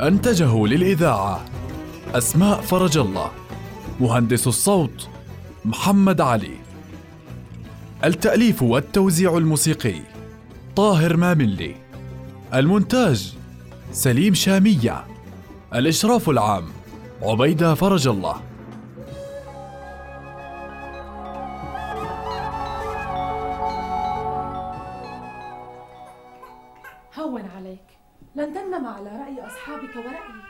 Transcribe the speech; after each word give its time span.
أنتجه 0.00 0.66
للإذاعة 0.66 1.44
أسماء 2.14 2.60
فرج 2.60 2.98
الله 2.98 3.30
مهندس 4.00 4.46
الصوت 4.46 5.08
محمد 5.64 6.20
علي. 6.20 6.56
التأليف 8.04 8.62
والتوزيع 8.62 9.38
الموسيقي 9.38 10.00
طاهر 10.76 11.16
ماملي. 11.16 11.74
المونتاج 12.54 13.34
سليم 13.92 14.34
شامية. 14.34 15.04
الإشراف 15.74 16.30
العام 16.30 16.64
عبيدة 17.22 17.74
فرج 17.74 18.08
الله. 18.08 18.36
أصحابك 29.64 29.96
ورأيي. 29.96 30.42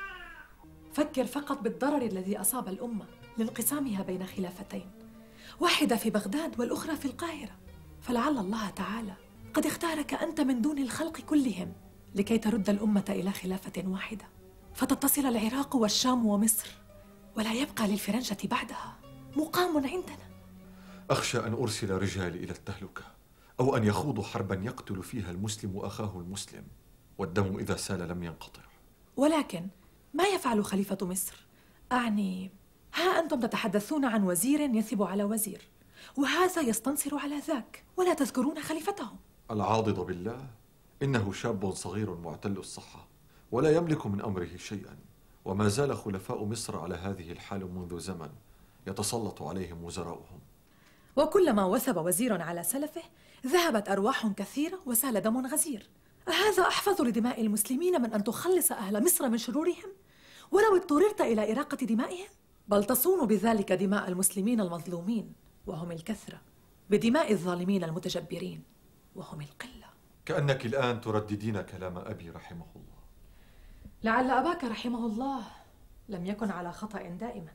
فكر 0.93 1.25
فقط 1.25 1.59
بالضرر 1.59 2.03
الذي 2.03 2.41
أصاب 2.41 2.69
الأمة 2.69 3.07
لانقسامها 3.39 4.03
بين 4.03 4.27
خلافتين. 4.27 4.91
واحدة 5.61 5.97
في 5.97 6.11
بغداد 6.11 6.61
والأخرى 6.61 6.97
في 6.97 7.05
القاهرة. 7.05 7.59
فلعل 8.01 8.39
الله 8.39 8.71
تعالى 8.71 9.15
قد 9.55 9.67
اختارك 9.67 10.15
أنت 10.15 10.41
من 10.41 10.63
دون 10.63 10.79
الخلق 10.79 11.21
كلهم 11.21 11.73
لكي 12.15 12.39
ترد 12.39 12.71
الأمة 12.71 13.05
إلى 13.09 13.33
خلافة 13.33 13.85
واحدة. 13.87 14.25
فتتصل 14.75 15.27
العراق 15.27 15.77
والشام 15.77 16.27
ومصر 16.27 16.69
ولا 17.37 17.53
يبقى 17.53 17.89
للفرنجة 17.89 18.39
بعدها 18.45 18.97
مقام 19.37 19.77
عندنا. 19.77 20.31
أخشى 21.11 21.39
أن 21.39 21.53
أرسل 21.53 21.91
رجالي 21.91 22.45
إلى 22.45 22.53
التهلكة 22.53 23.05
أو 23.61 23.77
أن 23.77 23.85
يخوضوا 23.85 24.25
حربا 24.25 24.55
يقتل 24.55 25.03
فيها 25.03 25.31
المسلم 25.31 25.79
أخاه 25.79 26.19
المسلم 26.21 26.65
والدم 27.19 27.59
إذا 27.59 27.77
سال 27.77 28.09
لم 28.09 28.23
ينقطع. 28.23 28.74
ولكن 29.17 29.67
ما 30.15 30.25
يفعل 30.25 30.65
خليفة 30.65 30.99
مصر؟ 31.03 31.47
أعني 31.93 32.51
ها 32.95 33.21
أنتم 33.21 33.41
تتحدثون 33.41 34.05
عن 34.05 34.25
وزير 34.25 34.61
يثب 34.61 35.03
على 35.03 35.25
وزير 35.25 35.69
وهذا 36.17 36.63
يستنصر 36.63 37.19
على 37.19 37.39
ذاك 37.39 37.85
ولا 37.97 38.15
تذكرون 38.15 38.63
خليفته. 38.63 39.09
العاضد 39.51 40.01
بالله 40.01 40.47
إنه 41.03 41.33
شاب 41.33 41.75
صغير 41.75 42.15
معتل 42.15 42.59
الصحة 42.59 43.09
ولا 43.53 43.77
يملك 43.77 44.07
من 44.07 44.21
أمره 44.21 44.57
شيئا 44.57 44.97
وما 45.45 45.69
زال 45.69 45.97
خلفاء 45.97 46.45
مصر 46.45 46.81
على 46.81 46.95
هذه 46.95 47.33
الحال 47.33 47.75
منذ 47.75 47.99
زمن 47.99 48.31
يتسلط 48.87 49.43
عليهم 49.43 49.85
وزراؤهم. 49.85 50.41
وكلما 51.17 51.65
وثب 51.65 51.97
وزير 51.97 52.43
على 52.43 52.63
سلفه 52.63 53.03
ذهبت 53.47 53.89
أرواح 53.89 54.27
كثيرة 54.27 54.79
وسال 54.87 55.23
دم 55.23 55.47
غزير. 55.47 55.89
أهذا 56.29 56.63
أحفظ 56.63 57.03
لدماء 57.03 57.41
المسلمين 57.41 58.03
من 58.03 58.13
أن 58.13 58.25
تخلص 58.25 58.73
أهل 58.73 59.05
مصر 59.05 59.29
من 59.29 59.39
شرورهم؟ 59.39 59.93
ولو 60.51 60.77
اضطررت 60.77 61.21
إلى 61.21 61.53
إراقة 61.53 61.77
دمائهم؟ 61.77 62.29
بل 62.69 62.85
تصون 62.85 63.27
بذلك 63.27 63.73
دماء 63.73 64.09
المسلمين 64.09 64.61
المظلومين 64.61 65.33
وهم 65.67 65.93
الكثرة 65.93 66.41
بدماء 66.91 67.33
الظالمين 67.33 67.85
المتجبرين 67.85 68.63
وهم 69.15 69.41
القلة 69.41 69.87
كأنك 70.27 70.67
الآن 70.67 71.01
ترددين 71.01 71.61
كلام 71.61 71.99
أبي 71.99 72.31
رحمه 72.31 72.67
الله 72.77 72.95
لعل 74.05 74.31
أباك 74.31 74.65
رحمه 74.65 75.07
الله 75.07 75.43
لم 76.09 76.27
يكن 76.27 76.51
على 76.51 76.73
خطأ 76.73 77.03
دائما 77.03 77.53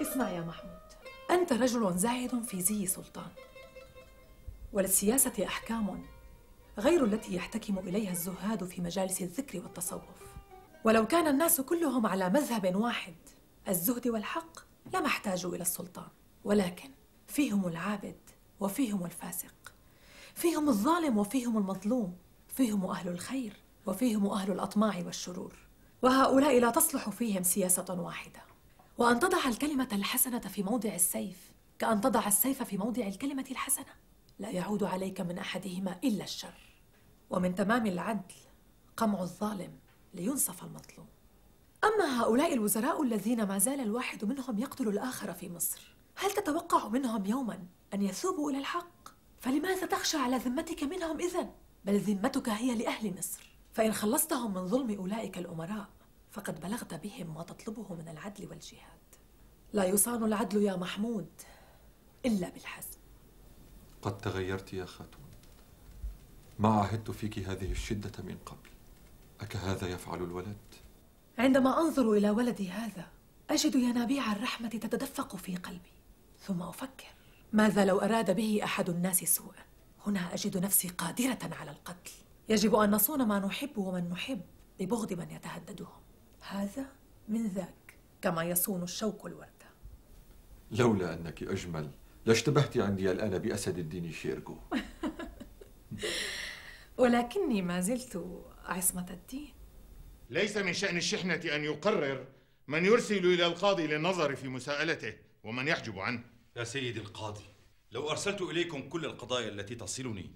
اسمع 0.00 0.30
يا 0.30 0.40
محمود 0.40 0.80
أنت 1.50 1.62
رجل 1.62 1.98
زاهد 1.98 2.42
في 2.42 2.62
زي 2.62 2.86
سلطان. 2.86 3.30
وللسياسة 4.72 5.44
أحكام 5.44 6.04
غير 6.78 7.04
التي 7.04 7.34
يحتكم 7.34 7.78
إليها 7.78 8.10
الزهاد 8.10 8.64
في 8.64 8.80
مجالس 8.80 9.22
الذكر 9.22 9.58
والتصوف. 9.58 10.02
ولو 10.84 11.06
كان 11.06 11.26
الناس 11.26 11.60
كلهم 11.60 12.06
على 12.06 12.30
مذهب 12.30 12.76
واحد 12.76 13.14
الزهد 13.68 14.08
والحق 14.08 14.58
لما 14.94 15.06
احتاجوا 15.06 15.54
إلى 15.54 15.62
السلطان. 15.62 16.08
ولكن 16.44 16.90
فيهم 17.26 17.68
العابد 17.68 18.20
وفيهم 18.60 19.04
الفاسق 19.04 19.72
فيهم 20.34 20.68
الظالم 20.68 21.18
وفيهم 21.18 21.58
المظلوم 21.58 22.16
فيهم 22.48 22.86
أهل 22.86 23.08
الخير 23.08 23.56
وفيهم 23.86 24.26
أهل 24.26 24.52
الأطماع 24.52 25.02
والشرور. 25.06 25.54
وهؤلاء 26.02 26.60
لا 26.60 26.70
تصلح 26.70 27.10
فيهم 27.10 27.42
سياسة 27.42 28.00
واحدة. 28.00 28.49
وأن 29.00 29.18
تضع 29.20 29.48
الكلمة 29.48 29.88
الحسنة 29.92 30.38
في 30.38 30.62
موضع 30.62 30.94
السيف 30.94 31.52
كأن 31.78 32.00
تضع 32.00 32.26
السيف 32.26 32.62
في 32.62 32.76
موضع 32.76 33.06
الكلمة 33.06 33.44
الحسنة 33.50 33.94
لا 34.38 34.50
يعود 34.50 34.82
عليك 34.82 35.20
من 35.20 35.38
أحدهما 35.38 35.98
إلا 36.04 36.24
الشر 36.24 36.54
ومن 37.30 37.54
تمام 37.54 37.86
العدل 37.86 38.34
قمع 38.96 39.22
الظالم 39.22 39.78
لينصف 40.14 40.64
المظلوم 40.64 41.06
أما 41.84 42.22
هؤلاء 42.22 42.54
الوزراء 42.54 43.02
الذين 43.02 43.42
ما 43.42 43.58
زال 43.58 43.80
الواحد 43.80 44.24
منهم 44.24 44.58
يقتل 44.58 44.88
الآخر 44.88 45.32
في 45.32 45.48
مصر 45.48 45.96
هل 46.16 46.30
تتوقع 46.30 46.88
منهم 46.88 47.26
يوما 47.26 47.66
أن 47.94 48.02
يثوبوا 48.02 48.50
إلى 48.50 48.58
الحق؟ 48.58 49.08
فلماذا 49.40 49.86
تخشى 49.86 50.16
على 50.16 50.36
ذمتك 50.36 50.82
منهم 50.82 51.20
إذن؟ 51.20 51.50
بل 51.84 51.98
ذمتك 51.98 52.48
هي 52.48 52.74
لأهل 52.74 53.18
مصر 53.18 53.50
فإن 53.72 53.92
خلصتهم 53.92 54.54
من 54.54 54.66
ظلم 54.66 54.96
أولئك 54.98 55.38
الأمراء 55.38 55.88
فقد 56.30 56.60
بلغت 56.60 56.94
بهم 56.94 57.34
ما 57.34 57.42
تطلبه 57.42 57.94
من 57.94 58.08
العدل 58.08 58.48
والجهاد. 58.48 59.00
لا 59.72 59.84
يصان 59.84 60.24
العدل 60.24 60.62
يا 60.62 60.76
محمود 60.76 61.28
إلا 62.26 62.48
بالحزم 62.48 62.98
قد 64.02 64.18
تغيرت 64.18 64.72
يا 64.72 64.84
خاتون. 64.84 65.24
ما 66.58 66.68
عهدت 66.68 67.10
فيك 67.10 67.38
هذه 67.38 67.72
الشدة 67.72 68.22
من 68.22 68.38
قبل. 68.46 68.70
أكهذا 69.40 69.88
يفعل 69.88 70.22
الولد؟ 70.22 70.56
عندما 71.38 71.80
أنظر 71.80 72.12
إلى 72.12 72.30
ولدي 72.30 72.70
هذا 72.70 73.06
أجد 73.50 73.74
ينابيع 73.74 74.32
الرحمة 74.32 74.68
تتدفق 74.68 75.36
في 75.36 75.56
قلبي 75.56 75.92
ثم 76.40 76.62
أفكر 76.62 77.06
ماذا 77.52 77.84
لو 77.84 77.98
أراد 77.98 78.36
به 78.36 78.60
أحد 78.64 78.88
الناس 78.90 79.24
سوءا؟ 79.24 79.64
هنا 80.06 80.34
أجد 80.34 80.56
نفسي 80.58 80.88
قادرة 80.88 81.38
على 81.42 81.70
القتل. 81.70 82.12
يجب 82.48 82.74
أن 82.74 82.90
نصون 82.90 83.26
ما 83.28 83.38
نحب 83.38 83.78
ومن 83.78 84.08
نحب 84.08 84.40
ببغض 84.80 85.12
من 85.12 85.30
يتهددهم. 85.30 86.00
هذا 86.40 86.86
من 87.28 87.46
ذاك 87.46 87.94
كما 88.22 88.44
يصون 88.44 88.82
الشوك 88.82 89.26
الوردة 89.26 89.50
لولا 90.70 91.14
أنك 91.14 91.42
أجمل 91.42 91.90
لاشتبهت 92.26 92.78
عندي 92.78 93.10
الآن 93.10 93.38
بأسد 93.38 93.78
الدين 93.78 94.12
شيرجو. 94.12 94.58
ولكني 96.98 97.62
ما 97.62 97.80
زلت 97.80 98.42
عصمة 98.64 99.10
الدين. 99.10 99.52
ليس 100.30 100.56
من 100.56 100.72
شأن 100.72 100.96
الشحنة 100.96 101.34
أن 101.34 101.64
يقرر 101.64 102.26
من 102.68 102.84
يرسل 102.84 103.26
إلى 103.26 103.46
القاضي 103.46 103.86
للنظر 103.86 104.36
في 104.36 104.48
مساءلته 104.48 105.14
ومن 105.44 105.68
يحجب 105.68 105.98
عنه. 105.98 106.24
يا 106.56 106.64
سيدي 106.64 107.00
القاضي 107.00 107.44
لو 107.92 108.10
أرسلت 108.10 108.42
إليكم 108.42 108.88
كل 108.88 109.04
القضايا 109.04 109.48
التي 109.48 109.74
تصلني 109.74 110.30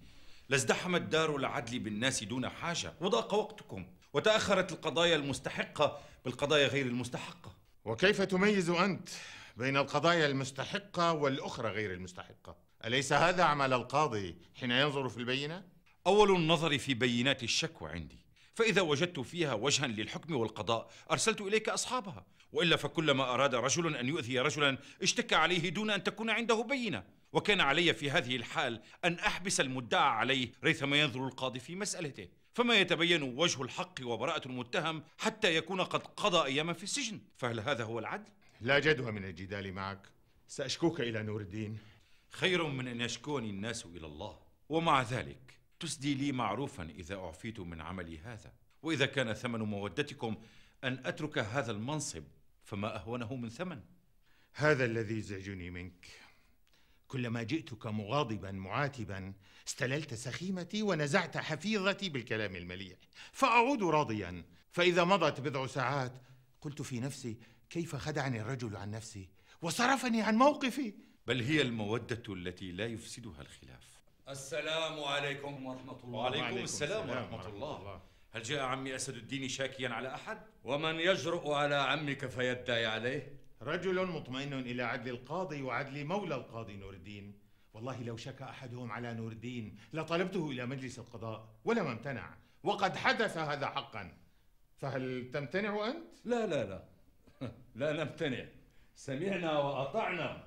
لازدحمت 0.48 1.00
دار 1.00 1.36
العدل 1.36 1.78
بالناس 1.78 2.24
دون 2.24 2.48
حاجة. 2.48 2.92
وضاق 3.00 3.34
وقتكم. 3.34 3.86
وتأخرت 4.14 4.72
القضايا 4.72 5.16
المستحقة 5.16 6.00
بالقضايا 6.24 6.66
غير 6.66 6.86
المستحقة. 6.86 7.54
وكيف 7.84 8.22
تميز 8.22 8.70
أنت 8.70 9.08
بين 9.56 9.76
القضايا 9.76 10.26
المستحقة 10.26 11.12
والأخرى 11.12 11.68
غير 11.68 11.92
المستحقة؟ 11.92 12.56
أليس 12.84 13.12
هذا 13.12 13.42
عمل 13.42 13.72
القاضي 13.72 14.36
حين 14.54 14.70
ينظر 14.70 15.08
في 15.08 15.16
البينة؟ 15.16 15.64
أول 16.06 16.36
النظر 16.36 16.78
في 16.78 16.94
بينات 16.94 17.42
الشكوى 17.42 17.90
عندي 17.90 18.18
فإذا 18.54 18.82
وجدت 18.82 19.20
فيها 19.20 19.54
وجها 19.54 19.86
للحكم 19.86 20.36
والقضاء 20.36 20.90
أرسلت 21.10 21.40
إليك 21.40 21.68
أصحابها. 21.68 22.26
وإلا 22.52 22.76
فكلما 22.76 23.24
أراد 23.24 23.54
رجل 23.54 23.96
أن 23.96 24.08
يؤذي 24.08 24.40
رجلا 24.40 24.78
اشتكى 25.02 25.34
عليه 25.34 25.68
دون 25.68 25.90
أن 25.90 26.02
تكون 26.02 26.30
عنده 26.30 26.62
بينة. 26.62 27.04
وكان 27.34 27.60
علي 27.60 27.94
في 27.94 28.10
هذه 28.10 28.36
الحال 28.36 28.82
أن 29.04 29.14
أحبس 29.14 29.60
المدعى 29.60 30.08
عليه 30.08 30.52
ريثما 30.64 31.00
ينظر 31.00 31.26
القاضي 31.26 31.60
في 31.60 31.76
مسألته 31.76 32.28
فما 32.54 32.74
يتبين 32.74 33.22
وجه 33.22 33.62
الحق 33.62 33.94
وبراءة 34.02 34.48
المتهم 34.48 35.02
حتى 35.18 35.56
يكون 35.56 35.80
قد 35.80 36.06
قضى 36.06 36.44
أياما 36.44 36.72
في 36.72 36.82
السجن. 36.82 37.20
فهل 37.36 37.60
هذا 37.60 37.84
هو 37.84 37.98
العدل؟ 37.98 38.30
لا 38.60 38.78
جدوى 38.78 39.12
من 39.12 39.24
الجدال 39.24 39.72
معك. 39.72 40.08
سأشكوك 40.48 41.00
إلى 41.00 41.22
نور 41.22 41.40
الدين. 41.40 41.78
خير 42.30 42.66
من 42.66 42.88
أن 42.88 43.00
يشكوني 43.00 43.50
الناس 43.50 43.86
إلى 43.86 44.06
الله. 44.06 44.38
ومع 44.68 45.02
ذلك 45.02 45.58
تسدي 45.80 46.14
لي 46.14 46.32
معروفا 46.32 46.82
إذا 46.82 47.14
أعفيت 47.14 47.60
من 47.60 47.80
عملي 47.80 48.18
هذا. 48.18 48.52
وإذا 48.82 49.06
كان 49.06 49.32
ثمن 49.32 49.60
مودتكم 49.60 50.36
أن 50.84 51.02
أترك 51.06 51.38
هذا 51.38 51.72
المنصب 51.72 52.24
فما 52.64 52.96
أهونه 52.96 53.36
من 53.36 53.48
ثمن؟ 53.48 53.80
هذا 54.52 54.84
الذي 54.84 55.18
يزعجني 55.18 55.70
منك. 55.70 56.23
كلما 57.14 57.42
جئتك 57.42 57.86
مغاضبا 57.86 58.50
معاتبا 58.50 59.32
استللت 59.68 60.14
سخيمتي 60.14 60.82
ونزعت 60.82 61.36
حفيظتي 61.36 62.08
بالكلام 62.08 62.56
المليح. 62.56 62.98
فأعود 63.32 63.82
راضيا. 63.82 64.44
فإذا 64.72 65.04
مضت 65.04 65.40
بضع 65.40 65.66
ساعات 65.66 66.12
قلت 66.62 66.82
في 66.82 67.00
نفسي 67.00 67.36
كيف 67.70 67.96
خدعني 67.96 68.40
الرجل 68.40 68.76
عن 68.76 68.90
نفسي؟ 68.90 69.28
وصرفني 69.62 70.22
عن 70.22 70.34
موقفي. 70.36 70.94
بل 71.26 71.42
هي 71.42 71.62
المودة 71.62 72.22
التي 72.28 72.72
لا 72.72 72.86
يفسدها 72.86 73.40
الخلاف. 73.40 73.84
السلام 74.28 75.04
عليكم 75.04 75.66
ورحمة 75.66 76.04
الله. 76.04 76.18
وعليكم 76.18 76.64
السلام 76.64 77.10
ورحمة 77.10 77.48
الله. 77.48 78.02
هل 78.32 78.42
جاء 78.42 78.62
عمي 78.62 78.96
أسد 78.96 79.16
الدين 79.16 79.48
شاكيا 79.48 79.88
على 79.88 80.14
أحد؟ 80.14 80.38
ومن 80.64 80.94
يجرؤ 80.94 81.52
على 81.52 81.74
عمك 81.74 82.26
فيدعي 82.26 82.86
عليه. 82.86 83.43
رجل 83.64 84.06
مطمئن 84.06 84.52
إلى 84.52 84.82
عدل 84.82 85.10
القاضي 85.10 85.62
وعدل 85.62 86.04
مولى 86.04 86.34
القاضي 86.34 86.76
نور 86.76 86.94
الدين. 86.94 87.38
والله 87.74 88.02
لو 88.02 88.16
شكى 88.16 88.44
أحدهم 88.44 88.92
على 88.92 89.14
نور 89.14 89.32
الدين 89.32 89.78
لطلبته 89.92 90.50
إلى 90.50 90.66
مجلس 90.66 90.98
القضاء 90.98 91.48
ولم 91.64 91.86
امتنع 91.86 92.34
وقد 92.62 92.96
حدث 92.96 93.38
هذا 93.38 93.66
حقا. 93.66 94.12
فهل 94.76 95.30
تمتنع 95.32 95.86
أنت؟ 95.88 96.06
لا 96.24 96.46
لا 96.46 96.64
لا. 96.64 96.84
لا 97.74 98.04
نمتنع. 98.04 98.44
سمعنا 98.94 99.58
وأطعنا. 99.58 100.44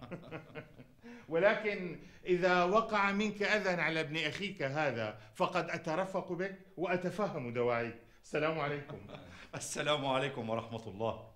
ولكن 1.29 1.99
إذا 2.25 2.63
وقع 2.63 3.11
منك 3.11 3.43
أذى 3.43 3.81
على 3.81 3.99
ابن 3.99 4.17
أخيك 4.17 4.61
هذا 4.61 5.19
فقد 5.35 5.69
أترفق 5.69 6.31
بك 6.31 6.59
وأتفهم 6.77 7.53
دواعيك. 7.53 7.95
السلام 8.23 8.59
عليكم. 8.59 8.99
السلام 9.55 10.05
عليكم 10.05 10.49
ورحمة 10.49 10.87
الله. 10.87 11.26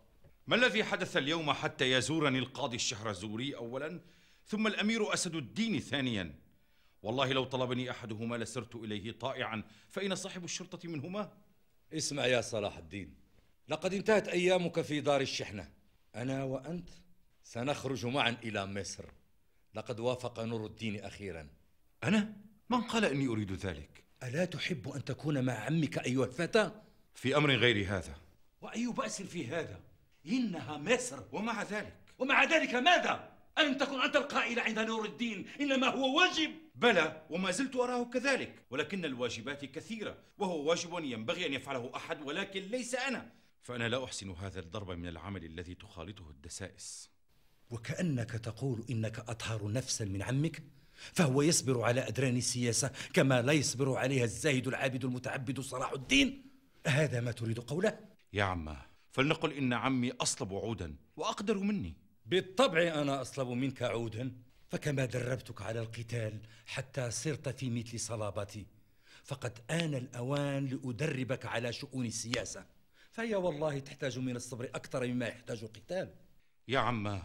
ما 0.52 0.58
الذي 0.58 0.84
حدث 0.84 1.18
اليوم 1.18 1.52
حتى 1.52 1.92
يزورني 1.92 2.40
القاضي 2.40 2.76
الشهرزوري 2.76 3.56
أولا 3.56 4.02
ثم 4.46 4.68
الأمير 4.68 5.14
أسد 5.14 5.36
الدين 5.36 5.80
ثانيا 5.80 6.36
والله 7.04 7.32
لو 7.34 7.44
طلبني 7.44 7.92
أحدهما 7.92 8.36
لسرت 8.36 8.76
إليه 8.76 9.12
طائعا 9.12 9.64
فأين 9.90 10.16
صاحب 10.16 10.44
الشرطة 10.44 10.90
منهما؟ 10.90 11.32
اسمع 11.94 12.26
يا 12.26 12.42
صلاح 12.42 12.78
الدين 12.78 13.16
لقد 13.68 13.94
انتهت 13.94 14.28
أيامك 14.28 14.82
في 14.82 15.02
دار 15.02 15.22
الشحنة 15.22 15.70
أنا 16.16 16.44
وأنت 16.44 16.90
سنخرج 17.44 18.06
معا 18.06 18.38
إلى 18.44 18.66
مصر 18.66 19.06
لقد 19.74 20.00
وافق 20.00 20.40
نور 20.40 20.66
الدين 20.66 21.00
أخيرا 21.00 21.48
أنا؟ 22.04 22.34
من 22.70 22.82
قال 22.82 23.06
إني 23.06 23.28
أريد 23.28 23.52
ذلك؟ 23.52 24.04
ألا 24.24 24.46
تحب 24.46 24.90
أن 24.90 25.06
تكون 25.06 25.46
مع 25.46 25.54
عمك 25.54 26.06
أيها 26.06 26.26
الفتى؟ 26.26 26.72
في 27.14 27.38
أمر 27.38 27.52
غير 27.52 27.98
هذا 27.98 28.16
وأي 28.62 28.88
بأس 28.88 29.22
في 29.22 29.48
هذا؟ 29.48 29.91
إنها 30.26 30.78
مصر. 30.78 31.24
ومع 31.32 31.64
ذلك. 31.64 31.98
ومع 32.20 32.44
ذلك 32.44 32.76
ماذا؟ 32.76 33.32
ألم 33.58 33.78
تكن 33.78 34.02
أنت 34.02 34.16
القائل 34.16 34.60
عند 34.60 34.80
نور 34.80 35.06
الدين. 35.06 35.48
إنما 35.62 35.88
هو 35.88 36.18
واجب. 36.18 36.52
بلى 36.76 37.22
وما 37.30 37.52
زلت 37.52 37.76
أراه 37.76 38.04
كذلك. 38.04 38.66
ولكن 38.70 39.06
الواجبات 39.06 39.66
كثيرة 39.66 40.18
وهو 40.38 40.70
واجب 40.70 41.00
ينبغي 41.00 41.46
أن 41.46 41.54
يفعله 41.54 41.92
أحد 41.96 42.22
ولكن 42.22 42.62
ليس 42.62 42.96
أنا. 42.96 43.32
فأنا 43.64 43.90
لا 43.90 44.04
أحسن 44.04 44.30
هذا 44.30 44.60
الضرب 44.60 44.92
من 44.92 45.08
العمل 45.08 45.46
الذي 45.46 45.76
تخالطه 45.76 46.30
الدسائس. 46.30 47.10
وكأنك 47.70 48.32
تقول 48.32 48.86
إنك 48.90 49.20
أطهر 49.20 49.72
نفسا 49.72 50.06
من 50.06 50.22
عمك 50.22 50.64
فهو 51.14 51.42
يصبر 51.42 51.82
على 51.82 52.08
أدران 52.08 52.38
السياسة 52.38 52.92
كما 53.14 53.42
لا 53.42 53.54
يصبر 53.54 53.96
عليها 53.96 54.24
الزاهد 54.24 54.68
العابد 54.68 55.06
المتعبد 55.06 55.60
صلاح 55.60 55.92
الدين. 55.92 56.52
هذا 56.88 57.22
ما 57.22 57.32
تريد 57.32 57.60
قوله؟ 57.60 58.00
يا 58.34 58.44
عماه 58.44 58.91
فلنقل 59.12 59.54
إن 59.54 59.74
عمي 59.74 60.12
أصلب 60.12 60.54
عودا 60.54 60.96
وأقدر 61.16 61.58
مني. 61.58 61.94
بالطبع 62.26 62.82
أنا 62.82 63.22
أصلب 63.22 63.48
منك 63.48 63.84
عودا 63.84 64.32
فكما 64.70 65.06
دربتك 65.06 65.62
على 65.62 65.80
القتال 65.80 66.40
حتى 66.66 67.12
صرت 67.12 67.50
في 67.50 67.70
مثل 67.70 68.00
صلابتي 68.00 68.66
فقد 69.24 69.60
آن 69.70 69.96
الأوان 69.96 70.66
لأدربك 70.66 71.46
على 71.46 71.74
شؤون 71.74 72.06
السياسة. 72.06 72.66
فهي 73.12 73.36
والله 73.36 73.80
تحتاج 73.80 74.20
من 74.20 74.36
الصبر 74.36 74.66
أكثر 74.66 75.08
مما 75.08 75.28
يحتاج 75.28 75.64
القتال. 75.64 76.14
يا 76.68 76.80
عماه 76.80 77.24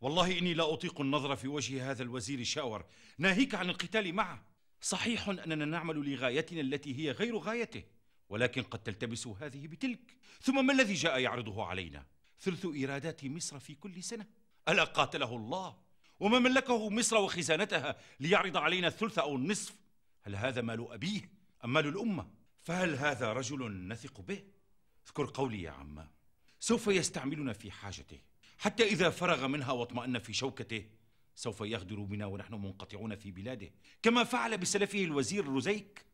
والله 0.00 0.38
إني 0.38 0.54
لا 0.54 0.72
أطيق 0.72 1.00
النظر 1.00 1.36
في 1.36 1.48
وجه 1.48 1.90
هذا 1.90 2.02
الوزير 2.02 2.44
شاور. 2.44 2.84
ناهيك 3.18 3.54
عن 3.54 3.70
القتال 3.70 4.14
معه. 4.14 4.44
صحيح 4.80 5.28
أننا 5.28 5.64
نعمل 5.64 6.12
لغايتنا 6.12 6.60
التي 6.60 6.98
هي 6.98 7.10
غير 7.10 7.38
غايته. 7.38 7.82
ولكن 8.32 8.62
قد 8.62 8.82
تلتبس 8.82 9.26
هذه 9.26 9.66
بتلك. 9.66 10.16
ثم 10.40 10.66
ما 10.66 10.72
الذي 10.72 10.94
جاء 10.94 11.18
يعرضه 11.18 11.64
علينا؟ 11.64 12.06
ثلث 12.40 12.66
إيرادات 12.66 13.24
مصر 13.24 13.58
في 13.58 13.74
كل 13.74 14.02
سنة. 14.02 14.26
ألا 14.68 14.84
قاتله 14.84 15.36
الله؟ 15.36 15.76
وما 16.20 16.38
ملكه 16.38 16.90
مصر 16.90 17.16
وخزانتها 17.16 17.96
ليعرض 18.20 18.56
علينا 18.56 18.88
الثلث 18.88 19.18
أو 19.18 19.36
النصف؟ 19.36 19.74
هل 20.22 20.36
هذا 20.36 20.62
مال 20.62 20.92
أبيه 20.92 21.30
أم 21.64 21.72
مال 21.72 21.86
الأمة؟ 21.86 22.30
فهل 22.62 22.94
هذا 22.94 23.32
رجل 23.32 23.88
نثق 23.88 24.20
به؟ 24.20 24.42
اذكر 25.06 25.26
قولي 25.26 25.62
يا 25.62 25.70
عما 25.70 26.08
سوف 26.60 26.86
يستعملنا 26.86 27.52
في 27.52 27.70
حاجته. 27.70 28.18
حتى 28.58 28.82
إذا 28.82 29.10
فرغ 29.10 29.46
منها 29.46 29.72
واطمأن 29.72 30.18
في 30.18 30.32
شوكته 30.32 30.86
سوف 31.34 31.60
يغدر 31.60 32.00
بنا 32.00 32.26
ونحن 32.26 32.54
منقطعون 32.54 33.16
في 33.16 33.30
بلاده. 33.30 33.70
كما 34.02 34.24
فعل 34.24 34.58
بسلفه 34.58 35.04
الوزير 35.04 35.48
رزيك 35.48 36.04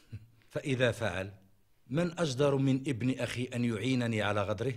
فإذا 0.52 0.92
فعل 0.92 1.47
من 1.90 2.18
أجدر 2.18 2.56
من 2.56 2.76
ابن 2.76 3.20
أخي 3.20 3.44
أن 3.44 3.64
يعينني 3.64 4.22
على 4.22 4.42
غدره؟ 4.42 4.74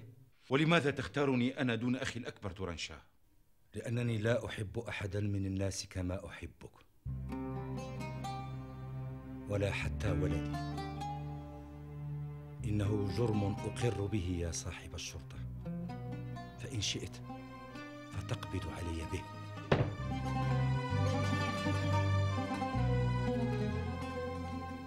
ولماذا 0.50 0.92
تختارني 0.92 1.62
أنا 1.62 1.76
دون 1.76 1.96
أخي 1.96 2.20
الأكبر 2.20 2.52
تورنشاه؟ 2.52 3.02
لأنني 3.76 4.18
لا 4.18 4.46
أحب 4.46 4.80
أحدا 4.80 5.20
من 5.20 5.46
الناس 5.46 5.88
كما 5.90 6.28
أحبك. 6.28 6.72
ولا 9.50 9.72
حتى 9.72 10.12
ولدي. 10.12 10.58
إنه 12.66 13.18
جرم 13.18 13.44
أقر 13.44 14.06
به 14.06 14.38
يا 14.40 14.52
صاحب 14.52 14.96
الشرطة. 14.96 15.38
فإن 16.60 16.82
شئت 16.82 17.18
فتقبض 18.12 18.64
علي 18.78 19.02
به. 19.12 19.24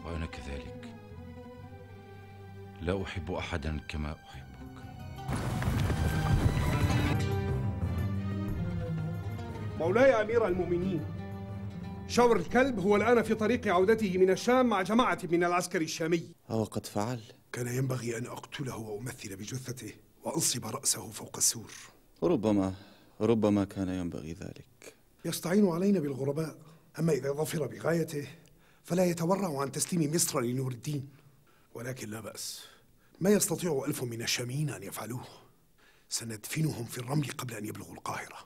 وأنا 0.05 0.27
كذلك. 0.27 0.84
لا 2.85 3.03
أحب 3.03 3.33
أحدا 3.33 3.81
كما 3.89 4.17
أحبك. 4.29 4.85
مولاي 9.79 10.23
أمير 10.23 10.47
المؤمنين 10.47 11.05
شاور 12.09 12.37
الكلب 12.37 12.79
هو 12.79 12.97
الآن 12.97 13.23
في 13.23 13.35
طريق 13.35 13.69
عودته 13.69 14.19
من 14.19 14.31
الشام 14.31 14.67
مع 14.67 14.83
جماعة 14.83 15.19
من 15.31 15.45
العسكر 15.45 15.81
الشامي. 15.81 16.23
أو 16.51 16.65
قد 16.65 16.87
فعل. 16.87 17.21
كان 17.53 17.67
ينبغي 17.67 18.19
أن 18.19 18.27
أقتله 18.27 18.77
وأمثل 18.77 19.37
بجثته 19.37 19.93
وأنصب 20.25 20.67
رأسه 20.67 21.11
فوق 21.11 21.37
السور. 21.37 21.73
ربما 22.23 22.75
ربما 23.21 23.65
كان 23.65 23.89
ينبغي 23.89 24.33
ذلك. 24.33 24.95
يستعين 25.25 25.69
علينا 25.69 26.01
بالغرباء 26.01 26.57
أما 26.99 27.13
إذا 27.13 27.33
ظفر 27.33 27.67
بغايته 27.67 28.29
فلا 28.83 29.05
يتورع 29.05 29.61
عن 29.61 29.73
تسليم 29.73 30.15
مصر 30.15 30.41
لنور 30.41 30.73
الدين. 30.73 31.09
ولكن 31.75 32.11
لا 32.11 32.21
بأس. 32.21 32.74
ما 33.21 33.31
يستطيع 33.31 33.85
ألف 33.87 34.03
من 34.03 34.23
الشاميين 34.23 34.71
أن 34.71 34.83
يفعلوه 34.83 35.25
سندفنهم 36.09 36.85
في 36.85 36.99
الرمل 36.99 37.29
قبل 37.31 37.55
أن 37.55 37.65
يبلغوا 37.65 37.95
القاهرة 37.95 38.39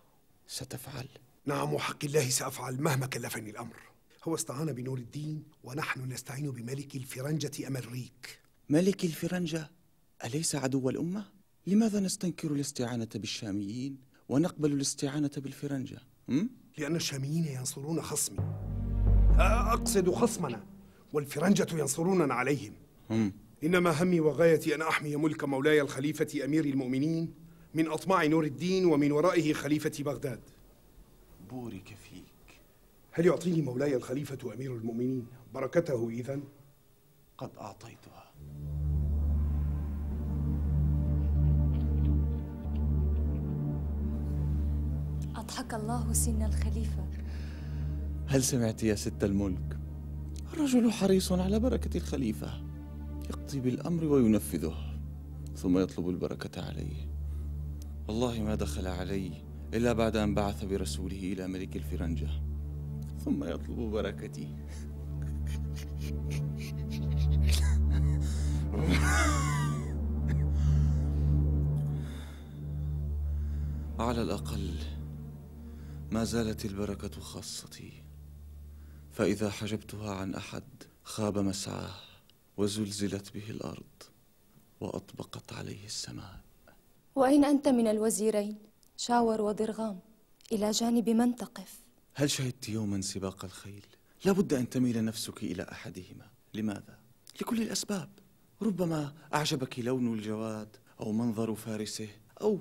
ستفعل 0.46 1.08
نعم 1.46 1.74
وحق 1.74 2.04
الله 2.04 2.28
سأفعل 2.28 2.82
مهما 2.82 3.06
كلفني 3.06 3.50
الأمر 3.50 3.76
هو 4.24 4.34
استعان 4.34 4.72
بنور 4.72 4.98
الدين 4.98 5.42
ونحن 5.64 6.12
نستعين 6.12 6.50
بملك 6.50 6.96
الفرنجة 6.96 7.68
أمريك 7.68 8.40
ملك 8.68 9.04
الفرنجة 9.04 9.70
أليس 10.24 10.54
عدو 10.54 10.90
الأمة؟ 10.90 11.24
لماذا 11.66 12.00
نستنكر 12.00 12.52
الاستعانة 12.52 13.08
بالشاميين 13.14 13.96
ونقبل 14.28 14.72
الاستعانة 14.72 15.30
بالفرنجة؟ 15.36 15.98
هم؟ 16.28 16.50
لأن 16.78 16.96
الشاميين 16.96 17.44
ينصرون 17.44 18.02
خصمي 18.02 18.38
أقصد 19.38 20.10
خصمنا 20.10 20.64
والفرنجة 21.12 21.66
ينصروننا 21.72 22.34
عليهم 22.34 22.72
هم. 23.10 23.32
إنما 23.64 24.02
همي 24.02 24.20
وغايتي 24.20 24.74
أن 24.74 24.82
أحمي 24.82 25.16
ملك 25.16 25.44
مولاي 25.44 25.80
الخليفة 25.80 26.44
أمير 26.44 26.64
المؤمنين 26.64 27.34
من 27.74 27.88
أطماع 27.88 28.26
نور 28.26 28.44
الدين 28.44 28.86
ومن 28.86 29.12
ورائه 29.12 29.52
خليفة 29.52 29.92
بغداد. 30.04 30.40
بورك 31.50 31.96
فيك. 32.02 32.60
هل 33.12 33.26
يعطيني 33.26 33.62
مولاي 33.62 33.96
الخليفة 33.96 34.54
أمير 34.54 34.76
المؤمنين 34.76 35.26
بركته 35.54 36.08
إذن؟ 36.08 36.42
قد 37.38 37.50
أعطيتها. 37.60 38.32
أضحك 45.36 45.74
الله 45.74 46.12
سن 46.12 46.42
الخليفة. 46.42 47.06
هل 48.26 48.42
سمعت 48.42 48.82
يا 48.82 48.94
ست 48.94 49.24
الملك؟ 49.24 49.78
الرجل 50.52 50.90
حريص 50.90 51.32
على 51.32 51.58
بركة 51.60 51.96
الخليفة. 51.96 52.67
يقضي 53.30 53.60
بالأمر 53.60 54.04
وينفذه 54.04 54.74
ثم 55.56 55.78
يطلب 55.78 56.08
البركة 56.08 56.66
عليه. 56.66 57.08
والله 58.08 58.42
ما 58.42 58.54
دخل 58.54 58.86
علي 58.86 59.32
إلا 59.74 59.92
بعد 59.92 60.16
أن 60.16 60.34
بعث 60.34 60.64
برسوله 60.64 61.32
إلى 61.32 61.46
ملك 61.46 61.76
الفرنجة 61.76 62.28
ثم 63.24 63.44
يطلب 63.44 63.78
بركتي. 63.78 64.56
على 73.98 74.22
الأقل 74.22 74.74
ما 76.12 76.24
زالت 76.24 76.64
البركة 76.64 77.20
خاصتي 77.20 77.92
فإذا 79.12 79.50
حجبتها 79.50 80.14
عن 80.14 80.34
أحد 80.34 80.62
خاب 81.02 81.38
مسعاه. 81.38 82.07
وزلزلت 82.58 83.34
به 83.34 83.50
الأرض 83.50 84.02
وأطبقت 84.80 85.52
عليه 85.52 85.84
السماء. 85.86 86.40
وأين 87.14 87.44
أنت 87.44 87.68
من 87.68 87.86
الوزيرين؟ 87.86 88.58
شاور 88.96 89.40
وضرغام 89.40 89.98
إلى 90.52 90.70
جانب 90.70 91.10
من 91.10 91.36
تقف 91.36 91.78
هل 92.14 92.30
شهدت 92.30 92.68
يوما 92.68 93.00
سباق 93.00 93.44
الخيل؟ 93.44 93.86
لابد 94.24 94.54
أن 94.54 94.70
تميل 94.70 95.04
نفسك 95.04 95.42
إلى 95.42 95.62
أحدهما. 95.62 96.26
لماذا؟ 96.54 96.98
لكل 97.40 97.62
الأسباب. 97.62 98.08
ربما 98.62 99.14
أعجبك 99.34 99.78
لون 99.78 100.14
الجواد 100.14 100.76
أو 101.00 101.12
منظر 101.12 101.54
فارسه 101.54 102.08
أو 102.40 102.60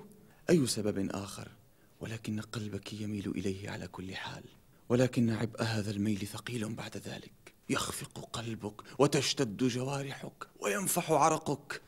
أي 0.50 0.68
سبب 0.68 1.10
آخر 1.12 1.51
ولكن 2.00 2.39
قلبك 2.39 2.94
يميل 2.94 3.27
إليه 3.27 3.70
على 3.70 3.88
كل 3.88 4.16
حال. 4.16 4.44
ولكن 4.89 5.30
عبء 5.30 5.63
هذا 5.63 5.92
الميل 5.92 6.27
ثقيل 6.27 6.74
بعد 6.74 6.98
ذلك. 6.98 7.47
يخفق 7.70 8.30
قلبك 8.34 8.82
وتشتد 9.00 9.64
جوارحك 9.64 10.48
وينفح 10.60 11.12
عرقك. 11.12 11.82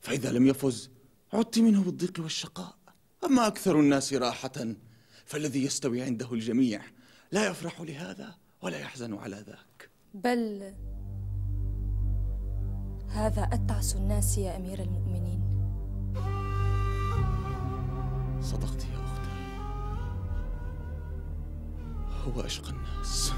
فإذا 0.00 0.32
لم 0.32 0.46
يفز 0.46 0.90
عدت 1.32 1.58
منه 1.58 1.82
بالضيق 1.82 2.12
والشقاء. 2.18 2.74
أما 3.24 3.46
أكثر 3.46 3.80
الناس 3.80 4.12
راحة 4.12 4.74
فالذي 5.26 5.64
يستوي 5.64 6.02
عنده 6.02 6.32
الجميع 6.32 6.82
لا 7.32 7.46
يفرح 7.46 7.80
لهذا 7.80 8.34
ولا 8.62 8.78
يحزن 8.78 9.14
على 9.14 9.36
ذاك. 9.36 9.90
بل 10.14 10.74
هذا 13.08 13.42
أتعس 13.52 13.96
الناس 13.96 14.38
يا 14.38 14.56
أمير 14.56 14.82
المؤمنين. 14.82 15.40
صدقت 18.42 18.84
يا 18.84 19.04
أختي 19.04 19.30
هو 22.24 22.40
أشقى 22.40 22.70
الناس. 22.70 23.32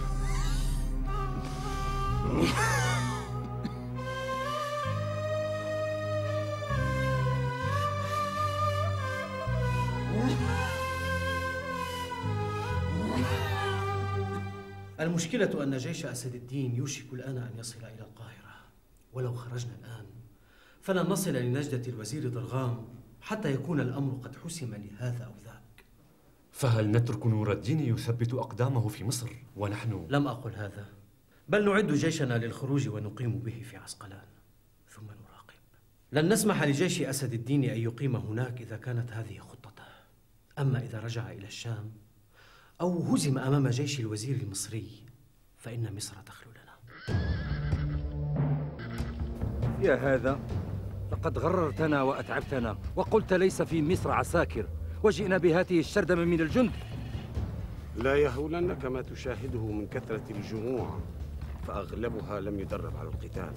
المشكلة 15.00 15.62
أن 15.62 15.76
جيش 15.76 16.06
أسد 16.06 16.34
الدين 16.34 16.74
يوشك 16.74 17.12
الآن 17.12 17.36
أن 17.36 17.50
يصل 17.58 17.78
إلى 17.78 18.00
القاهرة. 18.00 18.54
ولو 19.12 19.34
خرجنا 19.34 19.72
الآن 19.80 20.06
فلن 20.80 21.06
نصل 21.06 21.32
لنجدة 21.32 21.92
الوزير 21.92 22.28
ضرغام 22.28 22.84
حتى 23.20 23.52
يكون 23.52 23.80
الأمر 23.80 24.12
قد 24.12 24.36
حسم 24.36 24.74
لهذا 24.74 25.24
أو 25.24 25.32
ذاك. 25.44 25.84
فهل 26.52 26.90
نترك 26.90 27.26
نور 27.26 27.52
الدين 27.52 27.80
يثبت 27.80 28.34
أقدامه 28.34 28.88
في 28.88 29.04
مصر 29.04 29.30
ونحن؟ 29.56 30.06
لم 30.10 30.26
أقل 30.26 30.54
هذا. 30.54 31.01
بل 31.48 31.64
نعد 31.64 31.92
جيشنا 31.92 32.38
للخروج 32.38 32.88
ونقيم 32.88 33.38
به 33.38 33.62
في 33.70 33.76
عسقلان. 33.76 34.26
ثم 34.88 35.04
نراقب. 35.04 35.54
لن 36.12 36.32
نسمح 36.32 36.62
لجيش 36.62 37.02
أسد 37.02 37.32
الدين 37.32 37.64
أن 37.64 37.78
يقيم 37.78 38.16
هناك 38.16 38.60
إذا 38.60 38.76
كانت 38.76 39.12
هذه 39.12 39.38
خطته. 39.38 39.82
أما 40.58 40.78
إذا 40.78 41.00
رجع 41.00 41.30
إلى 41.30 41.46
الشام 41.46 41.92
أو 42.80 43.02
هزم 43.02 43.38
أمام 43.38 43.68
جيش 43.68 44.00
الوزير 44.00 44.36
المصري 44.36 44.88
فإن 45.56 45.94
مصر 45.96 46.14
تخلو 46.26 46.50
لنا. 46.52 46.76
يا 49.80 50.14
هذا 50.14 50.40
لقد 51.12 51.38
غررتنا 51.38 52.02
وأتعبتنا 52.02 52.78
وقلت 52.96 53.32
ليس 53.32 53.62
في 53.62 53.82
مصر 53.82 54.10
عساكر 54.10 54.68
وجئنا 55.02 55.38
بهذه 55.38 55.80
الشردمة 55.80 56.24
من 56.24 56.40
الجند. 56.40 56.70
لا 57.96 58.16
يهولنك 58.16 58.84
ما 58.84 59.02
تشاهده 59.02 59.66
من 59.66 59.86
كثرة 59.86 60.24
الجموع. 60.30 61.00
فأغلبها 61.66 62.40
لم 62.40 62.60
يدرب 62.60 62.96
على 62.96 63.08
القتال. 63.08 63.52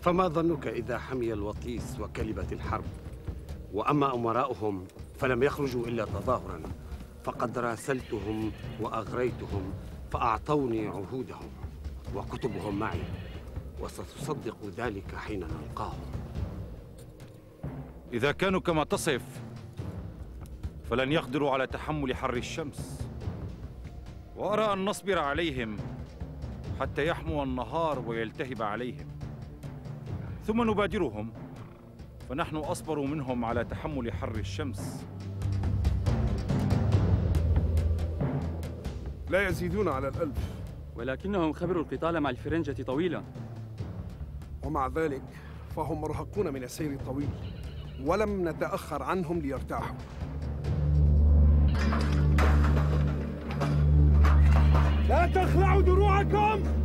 فما 0.00 0.28
ظنك 0.28 0.66
إذا 0.66 0.98
حمي 0.98 1.32
الوطيس 1.32 2.00
وكلبت 2.00 2.52
الحرب؟ 2.52 2.84
وأما 3.72 4.14
أمراؤهم 4.14 4.84
فلم 5.18 5.42
يخرجوا 5.42 5.86
إلا 5.86 6.04
تظاهرا 6.04 6.62
فقد 7.24 7.58
راسلتهم 7.58 8.52
وأغريتهم 8.80 9.72
فأعطوني 10.10 10.86
عهودهم 10.86 11.50
وكتبهم 12.14 12.78
معي 12.78 13.02
وستصدق 13.80 14.56
ذلك 14.76 15.14
حين 15.14 15.40
نلقاهم. 15.40 16.00
إذا 18.12 18.32
كانوا 18.32 18.60
كما 18.60 18.84
تصف 18.84 19.22
فلن 20.90 21.12
يقدروا 21.12 21.50
على 21.50 21.66
تحمل 21.66 22.16
حر 22.16 22.36
الشمس. 22.36 23.08
وأرى 24.36 24.72
أن 24.72 24.84
نصبر 24.84 25.18
عليهم. 25.18 25.76
حتى 26.82 27.06
يحمو 27.06 27.42
النهار 27.42 27.98
ويلتهب 27.98 28.62
عليهم. 28.62 29.06
ثم 30.44 30.70
نبادرهم 30.70 31.32
فنحن 32.28 32.56
أصبر 32.56 33.00
منهم 33.00 33.44
على 33.44 33.64
تحمل 33.64 34.12
حر 34.12 34.34
الشمس. 34.34 35.06
لا 39.30 39.48
يزيدون 39.48 39.88
على 39.88 40.08
الألف. 40.08 40.54
ولكنهم 40.96 41.52
خبروا 41.52 41.82
القتال 41.82 42.20
مع 42.20 42.30
الفرنجة 42.30 42.82
طويلا. 42.82 43.22
ومع 44.64 44.86
ذلك 44.86 45.22
فهم 45.76 46.00
مرهقون 46.00 46.52
من 46.52 46.62
السير 46.62 46.92
الطويل 46.92 47.28
ولم 48.04 48.48
نتأخر 48.48 49.02
عنهم 49.02 49.38
ليرتاحوا. 49.38 49.96
لا 55.12 55.26
تخلعوا 55.26 55.82
دروعكم! 55.82 56.81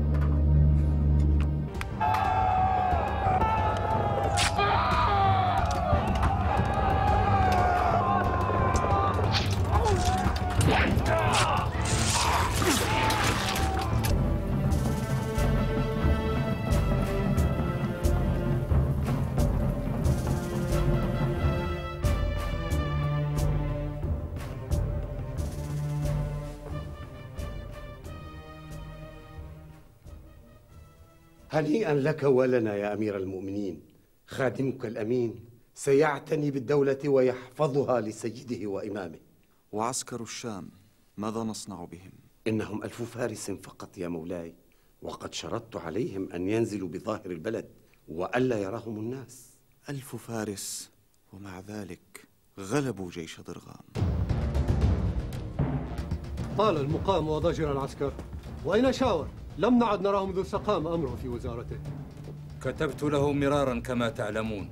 هنيئا 31.59 31.93
لك 31.93 32.23
ولنا 32.23 32.75
يا 32.75 32.93
أمير 32.93 33.17
المؤمنين 33.17 33.81
خادمك 34.27 34.85
الأمين 34.85 35.45
سيعتني 35.73 36.51
بالدولة 36.51 37.09
ويحفظها 37.09 38.01
لسيده 38.01 38.67
وإمامه 38.67 39.19
وعسكر 39.71 40.21
الشام 40.21 40.69
ماذا 41.17 41.39
نصنع 41.39 41.85
بهم؟ 41.85 42.11
إنهم 42.47 42.83
ألف 42.83 43.01
فارس 43.01 43.51
فقط 43.51 43.97
يا 43.97 44.07
مولاي 44.07 44.53
وقد 45.01 45.33
شرطت 45.33 45.75
عليهم 45.75 46.31
أن 46.31 46.49
ينزلوا 46.49 46.87
بظاهر 46.89 47.25
البلد 47.31 47.65
وألا 48.07 48.57
يراهم 48.57 48.99
الناس 48.99 49.49
ألف 49.89 50.15
فارس 50.15 50.89
ومع 51.33 51.59
ذلك 51.59 52.27
غلبوا 52.59 53.11
جيش 53.11 53.41
ضرغام 53.41 54.07
طال 56.57 56.77
المقام 56.77 57.29
وضجر 57.29 57.71
العسكر 57.71 58.13
وأين 58.65 58.93
شاور؟ 58.93 59.27
لم 59.57 59.79
نعد 59.79 60.01
نراه 60.01 60.25
منذ 60.25 60.41
استقام 60.41 60.87
أمره 60.87 61.17
في 61.21 61.27
وزارته. 61.27 61.79
كتبت 62.61 63.03
له 63.03 63.31
مرارا 63.31 63.79
كما 63.79 64.09
تعلمون. 64.09 64.69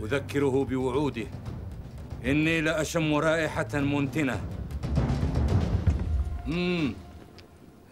أذكره 0.00 0.64
بوعوده. 0.64 1.26
إني 2.24 2.60
لأشم 2.60 3.14
رائحة 3.14 3.68
منتنة. 3.74 4.40
مم. 6.46 6.94